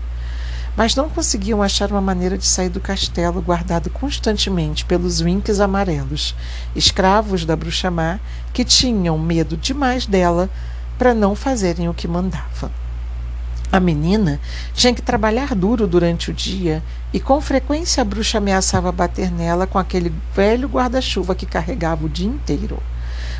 Mas 0.76 0.94
não 0.94 1.08
conseguiam 1.08 1.60
achar 1.60 1.90
uma 1.90 2.00
maneira 2.00 2.38
de 2.38 2.46
sair 2.46 2.68
do 2.68 2.80
castelo 2.80 3.42
guardado 3.42 3.90
constantemente 3.90 4.84
pelos 4.84 5.20
winks 5.20 5.58
amarelos, 5.58 6.36
escravos 6.76 7.44
da 7.44 7.56
bruxa 7.56 7.90
má 7.90 8.20
que 8.52 8.64
tinham 8.64 9.18
medo 9.18 9.56
demais 9.56 10.06
dela 10.06 10.48
para 10.96 11.12
não 11.12 11.34
fazerem 11.34 11.88
o 11.88 11.94
que 11.94 12.06
mandava. 12.06 12.70
A 13.72 13.78
menina 13.78 14.40
tinha 14.74 14.92
que 14.92 15.00
trabalhar 15.00 15.54
duro 15.54 15.86
durante 15.86 16.32
o 16.32 16.34
dia 16.34 16.82
e 17.12 17.20
com 17.20 17.40
frequência 17.40 18.00
a 18.00 18.04
bruxa 18.04 18.38
ameaçava 18.38 18.90
bater 18.90 19.30
nela 19.30 19.64
com 19.64 19.78
aquele 19.78 20.12
velho 20.34 20.66
guarda-chuva 20.66 21.36
que 21.36 21.46
carregava 21.46 22.04
o 22.04 22.08
dia 22.08 22.26
inteiro. 22.26 22.82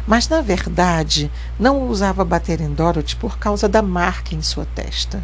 Mas, 0.07 0.29
na 0.29 0.41
verdade, 0.41 1.29
não 1.59 1.81
ousava 1.81 2.25
bater 2.25 2.61
em 2.61 2.73
Dorothy 2.73 3.17
por 3.17 3.39
causa 3.39 3.69
da 3.69 3.83
marca 3.83 4.33
em 4.33 4.41
sua 4.41 4.65
testa. 4.65 5.21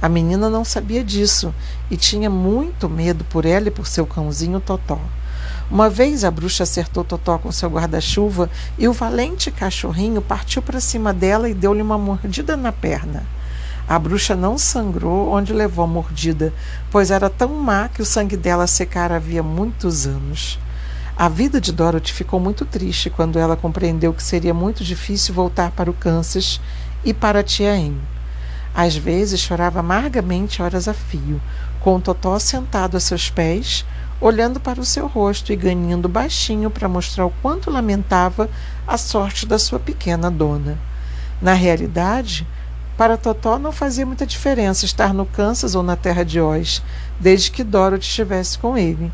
A 0.00 0.08
menina 0.08 0.48
não 0.48 0.64
sabia 0.64 1.04
disso 1.04 1.54
e 1.90 1.96
tinha 1.98 2.30
muito 2.30 2.88
medo 2.88 3.24
por 3.24 3.44
ela 3.44 3.68
e 3.68 3.70
por 3.70 3.86
seu 3.86 4.06
cãozinho 4.06 4.58
Totó. 4.58 4.98
Uma 5.70 5.90
vez 5.90 6.24
a 6.24 6.30
bruxa 6.30 6.62
acertou 6.62 7.04
Totó 7.04 7.36
com 7.36 7.52
seu 7.52 7.68
guarda-chuva 7.68 8.48
e 8.78 8.88
o 8.88 8.92
valente 8.94 9.50
cachorrinho 9.50 10.22
partiu 10.22 10.62
para 10.62 10.80
cima 10.80 11.12
dela 11.12 11.46
e 11.46 11.52
deu-lhe 11.52 11.82
uma 11.82 11.98
mordida 11.98 12.56
na 12.56 12.72
perna. 12.72 13.26
A 13.90 13.98
bruxa 13.98 14.36
não 14.36 14.56
sangrou 14.56 15.32
onde 15.32 15.52
levou 15.52 15.84
a 15.84 15.88
mordida, 15.88 16.54
pois 16.92 17.10
era 17.10 17.28
tão 17.28 17.48
má 17.54 17.88
que 17.88 18.00
o 18.00 18.06
sangue 18.06 18.36
dela 18.36 18.68
secara 18.68 19.16
havia 19.16 19.42
muitos 19.42 20.06
anos. 20.06 20.60
A 21.16 21.28
vida 21.28 21.60
de 21.60 21.72
Dorothy 21.72 22.12
ficou 22.12 22.38
muito 22.38 22.64
triste 22.64 23.10
quando 23.10 23.36
ela 23.36 23.56
compreendeu 23.56 24.14
que 24.14 24.22
seria 24.22 24.54
muito 24.54 24.84
difícil 24.84 25.34
voltar 25.34 25.72
para 25.72 25.90
o 25.90 25.92
Kansas 25.92 26.60
e 27.04 27.12
para 27.12 27.40
a 27.40 27.42
tia 27.42 27.76
Em. 27.76 28.00
Às 28.72 28.94
vezes 28.94 29.40
chorava 29.40 29.80
amargamente 29.80 30.62
horas 30.62 30.86
a 30.86 30.94
fio, 30.94 31.42
com 31.80 31.96
o 31.96 32.00
Totó 32.00 32.38
sentado 32.38 32.96
a 32.96 33.00
seus 33.00 33.28
pés, 33.28 33.84
olhando 34.20 34.60
para 34.60 34.80
o 34.80 34.84
seu 34.84 35.08
rosto 35.08 35.52
e 35.52 35.56
ganhando 35.56 36.08
baixinho 36.08 36.70
para 36.70 36.88
mostrar 36.88 37.26
o 37.26 37.34
quanto 37.42 37.72
lamentava 37.72 38.48
a 38.86 38.96
sorte 38.96 39.46
da 39.46 39.58
sua 39.58 39.80
pequena 39.80 40.30
dona. 40.30 40.78
Na 41.42 41.54
realidade, 41.54 42.46
para 43.00 43.16
Totó 43.16 43.58
não 43.58 43.72
fazia 43.72 44.04
muita 44.04 44.26
diferença 44.26 44.84
estar 44.84 45.14
no 45.14 45.24
Kansas 45.24 45.74
ou 45.74 45.82
na 45.82 45.96
terra 45.96 46.22
de 46.22 46.38
Oz, 46.38 46.82
desde 47.18 47.50
que 47.50 47.64
Dorothy 47.64 48.06
estivesse 48.06 48.58
com 48.58 48.76
ele. 48.76 49.10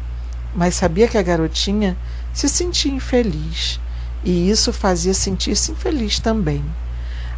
Mas 0.57 0.75
sabia 0.75 1.07
que 1.07 1.17
a 1.17 1.23
garotinha 1.23 1.97
se 2.33 2.49
sentia 2.49 2.91
infeliz, 2.91 3.79
e 4.25 4.51
isso 4.51 4.73
fazia 4.73 5.15
sentir-se 5.15 5.71
infeliz 5.71 6.19
também. 6.19 6.65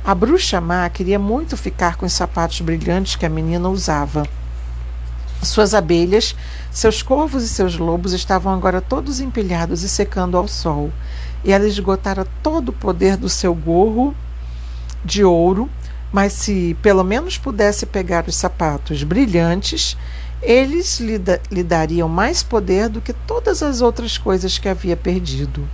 A 0.02 0.14
bruxa 0.14 0.58
má 0.58 0.88
queria 0.88 1.18
muito 1.18 1.54
ficar 1.54 1.96
com 1.96 2.06
os 2.06 2.14
sapatos 2.14 2.62
brilhantes 2.62 3.14
que 3.14 3.26
a 3.26 3.28
menina 3.28 3.68
usava. 3.68 4.26
Suas 5.42 5.74
abelhas, 5.74 6.34
seus 6.70 7.02
corvos 7.02 7.42
e 7.42 7.48
seus 7.50 7.76
lobos 7.76 8.14
estavam 8.14 8.54
agora 8.54 8.80
todos 8.80 9.20
empilhados 9.20 9.82
e 9.82 9.88
secando 9.88 10.38
ao 10.38 10.48
sol, 10.48 10.90
e 11.44 11.52
ela 11.52 11.68
esgotara 11.68 12.26
todo 12.42 12.70
o 12.70 12.72
poder 12.72 13.18
do 13.18 13.28
seu 13.28 13.54
gorro 13.54 14.16
de 15.04 15.22
ouro, 15.22 15.68
mas 16.12 16.32
se 16.32 16.76
pelo 16.82 17.04
menos 17.04 17.36
pudesse 17.36 17.84
pegar 17.86 18.26
os 18.26 18.36
sapatos 18.36 19.02
brilhantes, 19.02 19.96
eles 20.40 21.00
lhe, 21.00 21.18
da 21.18 21.38
lhe 21.50 21.62
dariam 21.62 22.08
mais 22.08 22.42
poder 22.42 22.88
do 22.88 23.00
que 23.00 23.12
todas 23.12 23.62
as 23.62 23.80
outras 23.80 24.16
coisas 24.16 24.56
que 24.56 24.68
havia 24.68 24.96
perdido. 24.96 25.68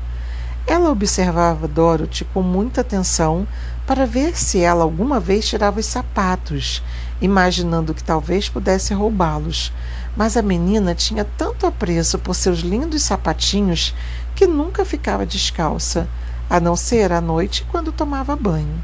Ela 0.66 0.90
observava 0.90 1.68
Dorothy 1.68 2.25
com 2.25 2.40
muita 2.40 2.81
atenção 2.81 3.47
para 3.87 4.07
ver 4.07 4.35
se 4.35 4.61
ela 4.61 4.83
alguma 4.83 5.20
vez 5.20 5.47
tirava 5.47 5.79
os 5.79 5.85
sapatos, 5.85 6.83
imaginando 7.20 7.92
que 7.92 8.03
talvez 8.03 8.49
pudesse 8.49 8.94
roubá-los. 8.94 9.70
Mas 10.16 10.38
a 10.38 10.42
menina 10.42 10.94
tinha 10.94 11.25
tanto 11.37 11.66
apreço 11.66 12.18
por 12.18 12.35
seus 12.35 12.61
lindos 12.61 13.03
sapatinhos 13.03 13.94
que 14.35 14.47
nunca 14.47 14.87
ficava 14.87 15.27
descalça, 15.27 16.09
a 16.49 16.59
não 16.59 16.75
ser 16.75 17.12
à 17.12 17.20
noite 17.20 17.66
quando 17.70 17.92
tomava 17.92 18.35
banho. 18.35 18.83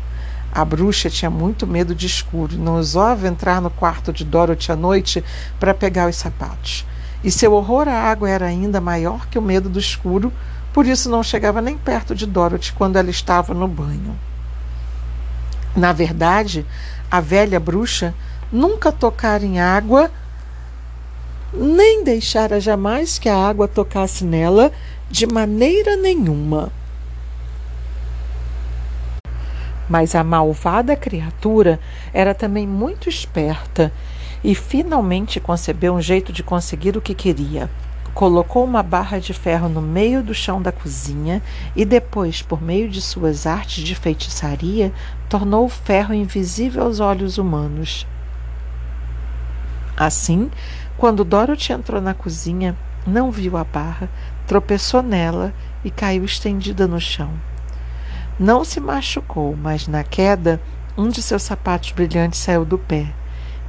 A 0.52 0.64
bruxa 0.64 1.08
tinha 1.08 1.30
muito 1.30 1.66
medo 1.66 1.94
de 1.94 2.06
escuro 2.06 2.54
e 2.54 2.58
não 2.58 2.76
ousava 2.76 3.28
entrar 3.28 3.60
no 3.60 3.70
quarto 3.70 4.12
de 4.12 4.24
Dorothy 4.24 4.72
à 4.72 4.76
noite 4.76 5.24
para 5.60 5.72
pegar 5.72 6.08
os 6.08 6.16
sapatos. 6.16 6.84
E 7.22 7.30
seu 7.30 7.52
horror 7.52 7.86
à 7.86 7.92
água 7.92 8.28
era 8.28 8.46
ainda 8.46 8.80
maior 8.80 9.28
que 9.28 9.38
o 9.38 9.42
medo 9.42 9.68
do 9.68 9.78
escuro, 9.78 10.32
por 10.72 10.86
isso 10.86 11.08
não 11.08 11.22
chegava 11.22 11.60
nem 11.60 11.76
perto 11.76 12.14
de 12.14 12.26
Dorothy 12.26 12.72
quando 12.72 12.96
ela 12.96 13.10
estava 13.10 13.54
no 13.54 13.68
banho. 13.68 14.18
Na 15.76 15.92
verdade, 15.92 16.66
a 17.10 17.20
velha 17.20 17.60
bruxa 17.60 18.12
nunca 18.50 18.90
tocara 18.90 19.44
em 19.44 19.60
água, 19.60 20.10
nem 21.52 22.02
deixara 22.02 22.60
jamais 22.60 23.18
que 23.18 23.28
a 23.28 23.36
água 23.36 23.68
tocasse 23.68 24.24
nela 24.24 24.72
de 25.08 25.26
maneira 25.26 25.96
nenhuma. 25.96 26.72
Mas 29.90 30.14
a 30.14 30.24
malvada 30.24 30.96
criatura 30.96 31.78
era 32.14 32.32
também 32.32 32.66
muito 32.66 33.10
esperta 33.10 33.92
e 34.42 34.54
finalmente 34.54 35.38
concebeu 35.38 35.92
um 35.94 36.00
jeito 36.00 36.32
de 36.32 36.42
conseguir 36.42 36.96
o 36.96 37.02
que 37.02 37.14
queria 37.14 37.68
colocou 38.14 38.64
uma 38.64 38.82
barra 38.82 39.18
de 39.18 39.32
ferro 39.32 39.68
no 39.68 39.80
meio 39.80 40.22
do 40.22 40.34
chão 40.34 40.60
da 40.60 40.72
cozinha 40.72 41.42
e 41.74 41.84
depois, 41.84 42.42
por 42.42 42.60
meio 42.60 42.88
de 42.88 43.00
suas 43.00 43.46
artes 43.46 43.84
de 43.84 43.94
feitiçaria, 43.94 44.92
tornou 45.28 45.64
o 45.64 45.68
ferro 45.68 46.12
invisível 46.12 46.82
aos 46.82 47.00
olhos 47.00 47.38
humanos. 47.38 48.06
Assim, 49.96 50.50
quando 50.96 51.24
Dorothy 51.24 51.72
entrou 51.72 52.00
na 52.00 52.14
cozinha, 52.14 52.76
não 53.06 53.30
viu 53.30 53.56
a 53.56 53.64
barra, 53.64 54.08
tropeçou 54.46 55.02
nela 55.02 55.52
e 55.84 55.90
caiu 55.90 56.24
estendida 56.24 56.86
no 56.86 57.00
chão. 57.00 57.30
Não 58.38 58.64
se 58.64 58.80
machucou, 58.80 59.56
mas 59.56 59.86
na 59.86 60.02
queda, 60.02 60.60
um 60.96 61.08
de 61.08 61.22
seus 61.22 61.42
sapatos 61.42 61.92
brilhantes 61.92 62.40
saiu 62.40 62.64
do 62.64 62.78
pé, 62.78 63.06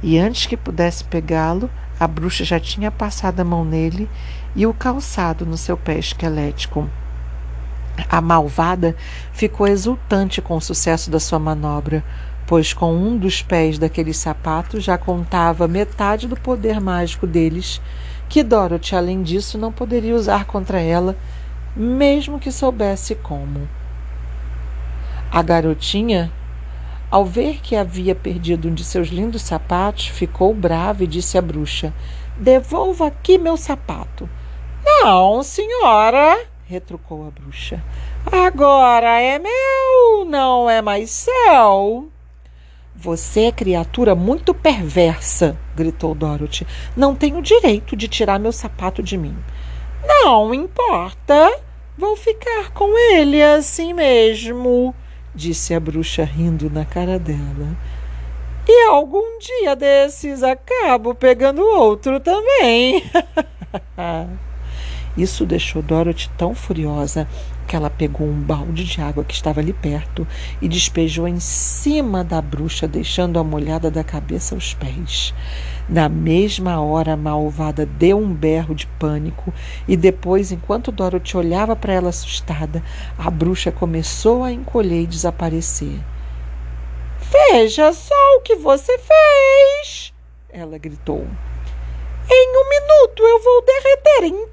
e 0.02 0.18
antes 0.18 0.46
que 0.46 0.56
pudesse 0.56 1.04
pegá-lo, 1.04 1.70
a 1.98 2.06
bruxa 2.06 2.44
já 2.44 2.58
tinha 2.58 2.90
passado 2.90 3.40
a 3.40 3.44
mão 3.44 3.64
nele 3.64 4.08
e 4.56 4.66
o 4.66 4.74
calçado 4.74 5.46
no 5.46 5.56
seu 5.56 5.76
pé 5.76 5.98
esquelético. 5.98 6.88
A 8.08 8.20
malvada 8.20 8.96
ficou 9.32 9.68
exultante 9.68 10.40
com 10.40 10.56
o 10.56 10.60
sucesso 10.60 11.10
da 11.10 11.20
sua 11.20 11.38
manobra, 11.38 12.02
pois 12.46 12.72
com 12.72 12.94
um 12.94 13.16
dos 13.16 13.42
pés 13.42 13.78
daqueles 13.78 14.16
sapatos 14.16 14.82
já 14.82 14.98
contava 14.98 15.68
metade 15.68 16.26
do 16.26 16.36
poder 16.36 16.80
mágico 16.80 17.26
deles, 17.26 17.80
que 18.28 18.42
Dorothy, 18.42 18.96
além 18.96 19.22
disso, 19.22 19.58
não 19.58 19.70
poderia 19.70 20.14
usar 20.14 20.46
contra 20.46 20.80
ela, 20.80 21.16
mesmo 21.76 22.38
que 22.40 22.50
soubesse 22.50 23.14
como. 23.14 23.68
A 25.32 25.40
garotinha 25.40 26.30
ao 27.10 27.24
ver 27.24 27.60
que 27.62 27.74
havia 27.74 28.14
perdido 28.14 28.68
um 28.68 28.74
de 28.74 28.84
seus 28.84 29.08
lindos 29.08 29.40
sapatos, 29.40 30.08
ficou 30.08 30.52
brava 30.52 31.04
e 31.04 31.06
disse 31.06 31.38
à 31.38 31.40
bruxa: 31.40 31.94
Devolva 32.36 33.06
aqui 33.06 33.38
meu 33.38 33.56
sapato. 33.56 34.28
Não, 34.84 35.42
senhora, 35.42 36.38
retrucou 36.66 37.26
a 37.26 37.30
bruxa. 37.30 37.82
Agora 38.30 39.22
é 39.22 39.38
meu, 39.38 40.26
não 40.26 40.68
é 40.68 40.82
mais 40.82 41.08
seu. 41.10 42.10
Você 42.94 43.44
é 43.44 43.52
criatura 43.52 44.14
muito 44.14 44.52
perversa, 44.52 45.56
gritou 45.74 46.14
Dorothy. 46.14 46.66
Não 46.94 47.14
tenho 47.14 47.40
direito 47.40 47.96
de 47.96 48.06
tirar 48.06 48.38
meu 48.38 48.52
sapato 48.52 49.02
de 49.02 49.16
mim. 49.16 49.34
Não 50.04 50.52
importa. 50.52 51.58
Vou 51.96 52.16
ficar 52.16 52.70
com 52.72 52.98
ele 53.14 53.42
assim 53.42 53.94
mesmo 53.94 54.94
disse 55.34 55.74
a 55.74 55.80
bruxa 55.80 56.24
rindo 56.24 56.70
na 56.70 56.84
cara 56.84 57.18
dela. 57.18 57.76
E 58.68 58.88
algum 58.88 59.38
dia 59.38 59.74
desses 59.74 60.42
acabo 60.42 61.14
pegando 61.14 61.62
outro 61.62 62.20
também. 62.20 63.02
Isso 65.16 65.44
deixou 65.44 65.82
Dorothy 65.82 66.30
tão 66.38 66.54
furiosa 66.54 67.28
que 67.66 67.76
ela 67.76 67.90
pegou 67.90 68.26
um 68.26 68.40
balde 68.40 68.84
de 68.84 69.00
água 69.00 69.24
que 69.24 69.34
estava 69.34 69.60
ali 69.60 69.72
perto 69.72 70.26
e 70.60 70.68
despejou 70.68 71.28
em 71.28 71.40
cima 71.40 72.24
da 72.24 72.40
bruxa, 72.40 72.88
deixando-a 72.88 73.44
molhada 73.44 73.90
da 73.90 74.02
cabeça 74.02 74.54
aos 74.54 74.74
pés. 74.74 75.34
Na 75.88 76.08
mesma 76.08 76.80
hora, 76.80 77.14
a 77.14 77.16
malvada 77.16 77.84
deu 77.84 78.18
um 78.18 78.32
berro 78.32 78.74
de 78.74 78.86
pânico 78.86 79.52
e 79.86 79.96
depois, 79.96 80.52
enquanto 80.52 80.92
Dorothy 80.92 81.36
olhava 81.36 81.74
para 81.74 81.92
ela 81.92 82.08
assustada, 82.08 82.82
a 83.18 83.30
bruxa 83.30 83.72
começou 83.72 84.44
a 84.44 84.52
encolher 84.52 85.02
e 85.02 85.06
desaparecer. 85.06 85.98
Veja 87.50 87.92
só 87.92 88.36
o 88.36 88.40
que 88.42 88.56
você 88.56 88.96
fez! 88.98 90.12
Ela 90.50 90.78
gritou. 90.78 91.26
Em 92.30 92.48
um 92.56 92.68
minuto 92.68 93.22
eu 93.22 93.42
vou 93.42 93.64
derreter 93.64 94.24
inteira! 94.24 94.52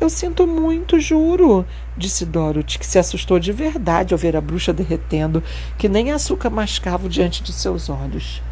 Eu 0.00 0.08
sinto 0.08 0.46
muito, 0.46 0.98
juro, 0.98 1.66
disse 1.94 2.24
Dorothy, 2.24 2.78
que 2.78 2.86
se 2.86 2.98
assustou 2.98 3.38
de 3.38 3.52
verdade 3.52 4.14
ao 4.14 4.18
ver 4.18 4.34
a 4.34 4.40
bruxa 4.40 4.72
derretendo, 4.72 5.42
que 5.76 5.90
nem 5.90 6.10
açúcar 6.10 6.48
mascavo 6.48 7.06
diante 7.06 7.42
de 7.42 7.52
seus 7.52 7.90
olhos. 7.90 8.42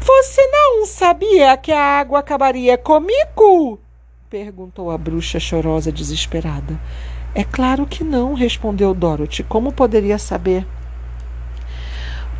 Você 0.00 0.46
não 0.46 0.86
sabia 0.86 1.56
que 1.58 1.72
a 1.72 1.98
água 2.00 2.20
acabaria 2.20 2.78
comigo? 2.78 3.78
perguntou 4.30 4.90
a 4.90 4.98
bruxa 4.98 5.38
chorosa, 5.38 5.92
desesperada. 5.92 6.80
É 7.34 7.44
claro 7.44 7.86
que 7.86 8.02
não, 8.02 8.34
respondeu 8.34 8.94
Dorothy. 8.94 9.42
Como 9.42 9.72
poderia 9.72 10.18
saber? 10.18 10.66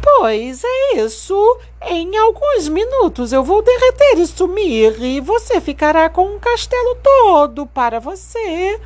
Pois 0.05 0.63
é 0.63 1.01
isso. 1.01 1.59
Em 1.83 2.15
alguns 2.19 2.69
minutos 2.69 3.33
eu 3.33 3.43
vou 3.43 3.63
derreter 3.63 4.19
e 4.19 4.27
sumir, 4.27 5.03
e 5.03 5.19
você 5.19 5.63
ficará 5.63 6.11
com 6.11 6.27
um 6.27 6.39
castelo 6.39 6.97
todo 7.03 7.67
para 7.67 7.99
você. 8.01 8.79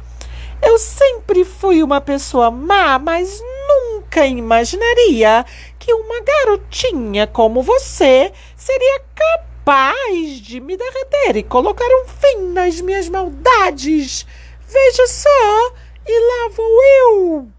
Eu 0.62 0.78
sempre 0.78 1.44
fui 1.44 1.82
uma 1.82 2.00
pessoa 2.00 2.52
má, 2.52 3.00
mas 3.00 3.42
nunca 3.68 4.26
imaginaria 4.26 5.44
que 5.76 5.92
uma 5.92 6.20
garotinha 6.20 7.26
como 7.26 7.62
você 7.62 8.32
seria 8.56 9.00
capaz 9.14 10.40
de 10.40 10.60
me 10.60 10.76
derreter 10.76 11.36
e 11.36 11.42
colocar 11.42 11.84
um 11.84 12.06
fim 12.06 12.52
nas 12.52 12.80
minhas 12.80 13.08
maldades. 13.08 14.24
Veja 14.68 15.06
só, 15.08 15.72
e 16.06 16.20
lá 16.20 16.48
vou 16.54 16.82
eu. 16.82 17.57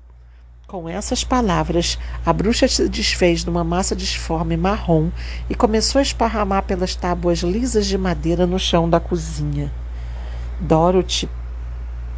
Com 0.69 0.87
essas 0.87 1.23
palavras, 1.23 1.97
a 2.23 2.31
bruxa 2.31 2.67
se 2.67 2.87
desfez 2.87 3.43
numa 3.43 3.63
massa 3.63 3.95
disforme 3.95 4.55
marrom 4.55 5.09
e 5.49 5.55
começou 5.55 5.97
a 5.97 6.03
esparramar 6.03 6.61
pelas 6.61 6.93
tábuas 6.93 7.39
lisas 7.39 7.87
de 7.87 7.97
madeira 7.97 8.45
no 8.45 8.59
chão 8.59 8.87
da 8.87 8.99
cozinha. 8.99 9.73
Dorothy, 10.59 11.27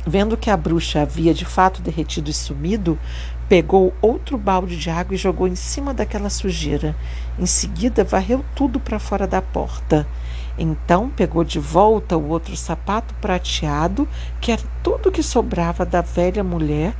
vendo 0.05 0.35
que 0.35 0.49
a 0.49 0.57
bruxa 0.57 1.03
havia 1.03 1.33
de 1.33 1.45
fato 1.45 1.81
derretido 1.81 2.29
e 2.29 2.33
sumido, 2.33 2.99
pegou 3.47 3.93
outro 4.01 4.37
balde 4.37 4.75
de 4.75 4.89
água 4.89 5.15
e 5.15 5.17
jogou 5.17 5.47
em 5.47 5.55
cima 5.55 5.93
daquela 5.93 6.29
sujeira. 6.29 6.93
Em 7.39 7.45
seguida, 7.45 8.03
varreu 8.03 8.43
tudo 8.53 8.81
para 8.81 8.99
fora 8.99 9.25
da 9.25 9.41
porta. 9.41 10.05
Então 10.57 11.09
pegou 11.09 11.45
de 11.45 11.57
volta 11.57 12.17
o 12.17 12.27
outro 12.27 12.57
sapato 12.57 13.13
prateado, 13.21 14.05
que 14.41 14.51
era 14.51 14.61
tudo 14.83 15.09
que 15.09 15.23
sobrava 15.23 15.85
da 15.85 16.01
velha 16.01 16.43
mulher, 16.43 16.93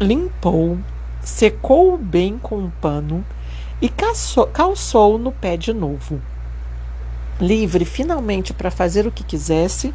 limpou, 0.00 0.78
secou-o 1.20 1.98
bem 1.98 2.38
com 2.38 2.56
um 2.56 2.70
pano 2.70 3.22
e 3.82 3.88
calçou 3.90 5.18
no 5.18 5.30
pé 5.30 5.58
de 5.58 5.74
novo. 5.74 6.20
Livre 7.38 7.84
finalmente 7.84 8.54
para 8.54 8.70
fazer 8.70 9.06
o 9.06 9.12
que 9.12 9.22
quisesse, 9.22 9.92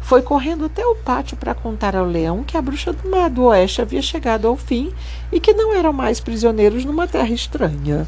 foi 0.00 0.22
correndo 0.22 0.64
até 0.64 0.86
o 0.86 0.94
pátio 0.94 1.36
para 1.36 1.54
contar 1.54 1.96
ao 1.96 2.06
leão 2.06 2.44
que 2.44 2.56
a 2.56 2.62
bruxa 2.62 2.92
do 2.92 3.10
mar 3.10 3.28
do 3.28 3.44
oeste 3.44 3.82
havia 3.82 4.00
chegado 4.00 4.46
ao 4.46 4.56
fim 4.56 4.92
e 5.32 5.40
que 5.40 5.52
não 5.52 5.74
eram 5.74 5.92
mais 5.92 6.20
prisioneiros 6.20 6.84
numa 6.84 7.08
terra 7.08 7.30
estranha. 7.30 8.06